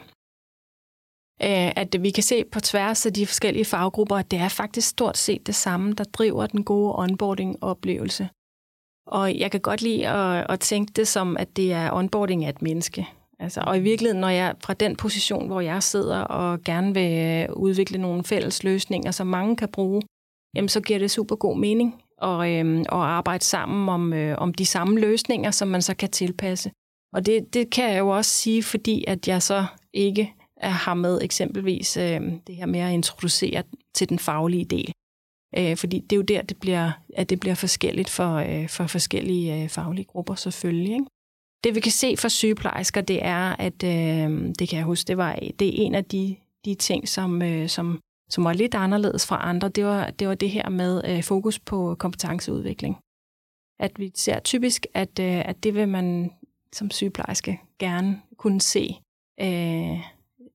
Øh, 1.42 1.72
at 1.76 1.96
vi 2.00 2.10
kan 2.10 2.22
se 2.22 2.44
på 2.44 2.60
tværs 2.60 3.06
af 3.06 3.12
de 3.12 3.26
forskellige 3.26 3.64
faggrupper, 3.64 4.16
at 4.16 4.30
det 4.30 4.38
er 4.38 4.48
faktisk 4.48 4.88
stort 4.88 5.16
set 5.16 5.46
det 5.46 5.54
samme, 5.54 5.92
der 5.92 6.04
driver 6.04 6.46
den 6.46 6.64
gode 6.64 6.94
onboarding-oplevelse. 6.98 8.28
Og 9.06 9.38
jeg 9.38 9.50
kan 9.50 9.60
godt 9.60 9.82
lide 9.82 10.08
at, 10.08 10.46
at 10.48 10.60
tænke 10.60 10.92
det 10.96 11.08
som, 11.08 11.36
at 11.36 11.56
det 11.56 11.72
er 11.72 11.92
onboarding 11.92 12.44
af 12.44 12.48
et 12.48 12.62
menneske. 12.62 13.08
Altså, 13.38 13.60
og 13.66 13.78
i 13.78 13.80
virkeligheden, 13.80 14.20
når 14.20 14.28
jeg 14.28 14.54
fra 14.64 14.74
den 14.74 14.96
position, 14.96 15.46
hvor 15.46 15.60
jeg 15.60 15.82
sidder 15.82 16.20
og 16.20 16.62
gerne 16.62 16.94
vil 16.94 17.18
øh, 17.18 17.56
udvikle 17.56 17.98
nogle 17.98 18.24
fælles 18.24 18.64
løsninger, 18.64 19.10
som 19.10 19.26
mange 19.26 19.56
kan 19.56 19.68
bruge, 19.68 20.02
jamen, 20.56 20.68
så 20.68 20.80
giver 20.80 20.98
det 20.98 21.10
super 21.10 21.36
god 21.36 21.58
mening 21.58 22.02
at, 22.22 22.50
øhm, 22.50 22.80
at 22.80 22.86
arbejde 22.92 23.44
sammen 23.44 23.88
om, 23.88 24.12
øh, 24.12 24.38
om 24.38 24.54
de 24.54 24.66
samme 24.66 25.00
løsninger, 25.00 25.50
som 25.50 25.68
man 25.68 25.82
så 25.82 25.96
kan 25.96 26.10
tilpasse. 26.10 26.70
Og 27.12 27.26
det, 27.26 27.54
det 27.54 27.70
kan 27.70 27.92
jeg 27.92 27.98
jo 27.98 28.08
også 28.08 28.30
sige, 28.30 28.62
fordi 28.62 29.04
at 29.08 29.28
jeg 29.28 29.42
så 29.42 29.66
ikke 29.92 30.32
har 30.62 30.94
med 30.94 31.22
eksempelvis 31.22 31.96
øh, 31.96 32.20
det 32.46 32.56
her 32.56 32.66
med 32.66 32.80
at 32.80 32.92
introducere 32.92 33.62
til 33.94 34.08
den 34.08 34.18
faglige 34.18 34.64
del. 34.64 34.92
Øh, 35.56 35.76
fordi 35.76 35.98
det 35.98 36.12
er 36.12 36.16
jo 36.16 36.22
der, 36.22 36.42
det 36.42 36.56
bliver, 36.56 36.92
at 37.16 37.30
det 37.30 37.40
bliver 37.40 37.54
forskelligt 37.54 38.10
for, 38.10 38.34
øh, 38.34 38.68
for 38.68 38.86
forskellige 38.86 39.62
øh, 39.62 39.68
faglige 39.68 40.04
grupper 40.04 40.34
selvfølgelig. 40.34 40.92
Ikke? 40.92 41.06
Det 41.64 41.74
vi 41.74 41.80
kan 41.80 41.92
se 41.92 42.16
for 42.16 42.28
sygeplejersker, 42.28 43.00
det 43.00 43.24
er, 43.24 43.56
at 43.58 43.84
øh, 43.84 44.54
det 44.58 44.68
kan 44.68 44.76
jeg 44.76 44.84
huske, 44.84 45.08
det 45.08 45.16
var 45.16 45.38
det 45.58 45.68
er 45.68 45.86
en 45.86 45.94
af 45.94 46.04
de, 46.04 46.36
de 46.64 46.74
ting, 46.74 47.08
som, 47.08 47.42
øh, 47.42 47.68
som, 47.68 48.00
som 48.30 48.44
var 48.44 48.52
lidt 48.52 48.74
anderledes 48.74 49.26
fra 49.26 49.48
andre. 49.48 49.68
Det 49.68 49.84
var 49.84 50.10
det, 50.10 50.28
var 50.28 50.34
det 50.34 50.50
her 50.50 50.68
med 50.68 51.02
øh, 51.08 51.22
fokus 51.22 51.58
på 51.58 51.94
kompetenceudvikling. 51.98 52.96
At 53.80 53.92
vi 53.98 54.10
ser 54.14 54.40
typisk, 54.40 54.86
at, 54.94 55.18
øh, 55.20 55.48
at 55.48 55.64
det 55.64 55.74
vil 55.74 55.88
man 55.88 56.30
som 56.72 56.90
sygeplejerske 56.90 57.60
gerne 57.78 58.20
kunne 58.36 58.60
se, 58.60 58.96
øh, 59.40 59.98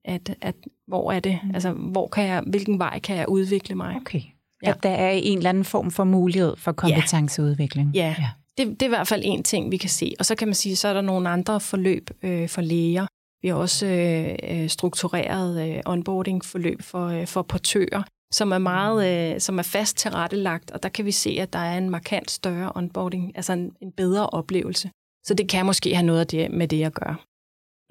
at, 0.06 0.36
at 0.42 0.56
hvor 0.88 1.12
er 1.12 1.20
det, 1.20 1.40
mm. 1.44 1.52
altså 1.54 1.72
hvor 1.72 2.08
kan 2.08 2.24
jeg, 2.24 2.44
hvilken 2.48 2.80
vej 2.80 3.00
kan 3.00 3.16
jeg 3.16 3.30
udvikle 3.30 3.76
mig. 3.76 3.96
Okay. 3.96 4.22
Ja. 4.64 4.70
At 4.70 4.84
der 4.84 4.90
er 4.90 5.12
en 5.12 5.38
eller 5.38 5.50
anden 5.50 5.66
form 5.66 5.92
for 5.92 6.04
mulighed 6.04 6.56
for 6.58 6.72
kompetenceudvikling. 6.72 7.92
Ja, 7.94 8.16
ja. 8.20 8.30
Det, 8.58 8.68
det 8.68 8.82
er 8.82 8.86
i 8.86 8.90
hvert 8.90 9.08
fald 9.08 9.22
en 9.26 9.44
ting, 9.44 9.72
vi 9.72 9.78
kan 9.78 9.90
se. 9.90 10.14
Og 10.20 10.26
så 10.26 10.36
kan 10.36 10.48
man 10.48 10.56
sige, 10.56 10.76
så 10.76 10.88
er 10.88 10.94
der 10.94 11.02
nogle 11.02 11.30
andre 11.30 11.60
forløb 11.60 12.10
øh, 12.24 12.50
for 12.50 12.62
læger. 12.62 13.08
Vi 13.42 13.48
har 13.48 13.56
også 13.56 13.86
øh, 13.86 14.36
øh 14.44 14.70
struktureret 14.70 15.70
øh, 15.70 15.82
onboarding-forløb 15.86 16.82
for, 16.82 17.08
øh, 17.08 17.28
for 17.28 17.42
portører, 17.42 18.04
som 18.34 18.52
er 18.52 18.58
meget, 18.58 19.34
øh, 19.34 19.40
som 19.40 19.60
er 19.60 19.64
fast 19.64 19.98
tilrettelagt, 19.98 20.72
og 20.72 20.84
der 20.84 20.90
kan 20.90 21.06
vi 21.06 21.12
se, 21.12 21.38
at 21.40 21.54
der 21.54 21.60
er 21.60 21.78
en 21.78 21.90
markant 21.90 22.32
større 22.32 22.72
onboarding, 22.76 23.32
altså 23.36 23.54
en, 23.54 23.72
en 23.82 23.92
bedre 23.92 24.30
oplevelse. 24.30 24.92
Så 25.26 25.34
det 25.34 25.50
kan 25.50 25.66
måske 25.66 25.96
have 25.96 26.06
noget 26.06 26.20
af 26.20 26.28
det, 26.28 26.52
med 26.52 26.68
det 26.68 26.84
at 26.84 26.94
gøre. 26.94 27.16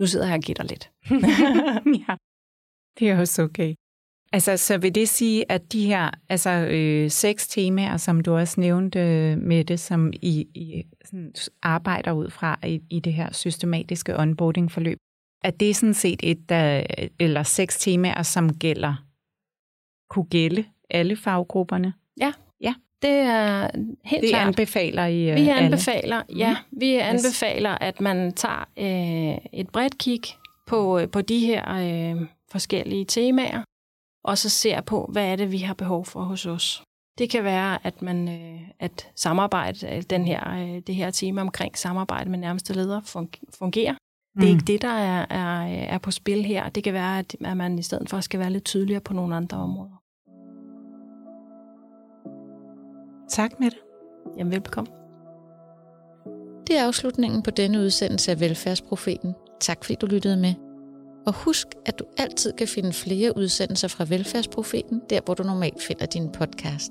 Nu 0.00 0.06
sidder 0.06 0.26
jeg 0.26 0.34
og 0.34 0.40
gætter 0.40 0.64
lidt. 0.64 0.90
ja, 2.08 2.14
det 2.98 3.10
er 3.10 3.20
også 3.20 3.42
okay. 3.42 3.74
Altså, 4.32 4.56
så 4.56 4.78
vil 4.78 4.94
det 4.94 5.08
sige, 5.08 5.52
at 5.52 5.72
de 5.72 5.86
her 5.86 6.10
altså, 6.28 6.50
øh, 6.50 7.10
seks 7.10 7.48
temaer, 7.48 7.96
som 7.96 8.20
du 8.20 8.36
også 8.36 8.60
nævnte 8.60 8.98
øh, 9.00 9.38
med 9.38 9.64
det, 9.64 9.80
som 9.80 10.12
I, 10.22 10.40
I 10.54 10.84
sådan, 11.04 11.34
arbejder 11.62 12.12
ud 12.12 12.30
fra 12.30 12.58
i, 12.66 12.80
i 12.90 13.00
det 13.00 13.12
her 13.12 13.32
systematiske 13.32 14.16
onboarding-forløb, 14.16 14.98
at 15.44 15.60
det 15.60 15.70
er 15.70 15.74
sådan 15.74 15.94
set 15.94 16.20
et, 16.22 16.48
der, 16.48 16.82
eller 17.20 17.42
seks 17.42 17.78
temaer, 17.78 18.22
som 18.22 18.54
gælder, 18.54 18.94
kunne 20.10 20.24
gælde 20.30 20.64
alle 20.90 21.16
faggrupperne? 21.16 21.92
Ja. 22.20 22.32
Ja. 22.60 22.74
Det 23.02 23.10
er 23.10 23.70
helt 24.04 24.22
det 24.22 24.30
klart. 24.30 24.46
anbefaler 24.48 25.06
I 25.06 25.16
Vi 25.16 25.28
alle. 25.28 25.54
anbefaler, 25.58 26.22
ja. 26.36 26.50
Mhm. 26.50 26.80
Vi 26.80 26.94
anbefaler, 26.94 27.70
at 27.70 28.00
man 28.00 28.32
tager 28.32 28.68
øh, 28.78 29.38
et 29.52 29.68
bredt 29.70 29.98
kig 29.98 30.20
på, 30.66 31.00
på 31.12 31.20
de 31.22 31.38
her 31.46 31.74
øh, 31.74 32.26
forskellige 32.50 33.04
temaer, 33.04 33.62
og 34.24 34.38
så 34.38 34.48
ser 34.48 34.80
på, 34.80 35.08
hvad 35.12 35.32
er 35.32 35.36
det, 35.36 35.52
vi 35.52 35.58
har 35.58 35.74
behov 35.74 36.04
for 36.04 36.22
hos 36.22 36.46
os. 36.46 36.82
Det 37.18 37.30
kan 37.30 37.44
være, 37.44 37.86
at 37.86 38.02
man 38.02 38.28
at 38.28 38.68
at 38.80 39.10
samarbejde, 39.16 40.02
den 40.02 40.24
her, 40.24 40.80
det 40.86 40.94
her 40.94 41.10
tema 41.10 41.40
omkring 41.40 41.78
samarbejde 41.78 42.30
med 42.30 42.38
nærmeste 42.38 42.72
ledere 42.72 43.02
fungerer. 43.58 43.94
Det 44.36 44.44
er 44.44 44.52
mm. 44.52 44.58
ikke 44.58 44.64
det, 44.64 44.82
der 44.82 44.88
er, 44.88 45.26
er, 45.30 45.66
er 45.66 45.98
på 45.98 46.10
spil 46.10 46.44
her. 46.44 46.68
Det 46.68 46.84
kan 46.84 46.92
være, 46.92 47.18
at, 47.18 47.36
at 47.44 47.56
man 47.56 47.78
i 47.78 47.82
stedet 47.82 48.10
for 48.10 48.20
skal 48.20 48.40
være 48.40 48.50
lidt 48.50 48.64
tydeligere 48.64 49.00
på 49.00 49.14
nogle 49.14 49.36
andre 49.36 49.56
områder. 49.56 50.02
Tak, 53.30 53.60
Mette. 53.60 53.76
Jamen, 54.38 54.52
velbekomme. 54.52 54.90
Det 56.66 56.78
er 56.78 56.86
afslutningen 56.86 57.42
på 57.42 57.50
denne 57.50 57.78
udsendelse 57.78 58.30
af 58.30 58.40
Velfærdsprofeten. 58.40 59.34
Tak 59.60 59.84
fordi 59.84 59.96
du 60.00 60.06
lyttede 60.06 60.36
med. 60.36 60.67
Og 61.28 61.34
husk, 61.34 61.66
at 61.86 61.98
du 61.98 62.04
altid 62.16 62.52
kan 62.52 62.68
finde 62.68 62.92
flere 62.92 63.36
udsendelser 63.36 63.88
fra 63.88 64.04
Velfærdsprofeten, 64.08 65.02
der 65.10 65.20
hvor 65.24 65.34
du 65.34 65.42
normalt 65.42 65.82
finder 65.82 66.06
din 66.06 66.32
podcast. 66.32 66.90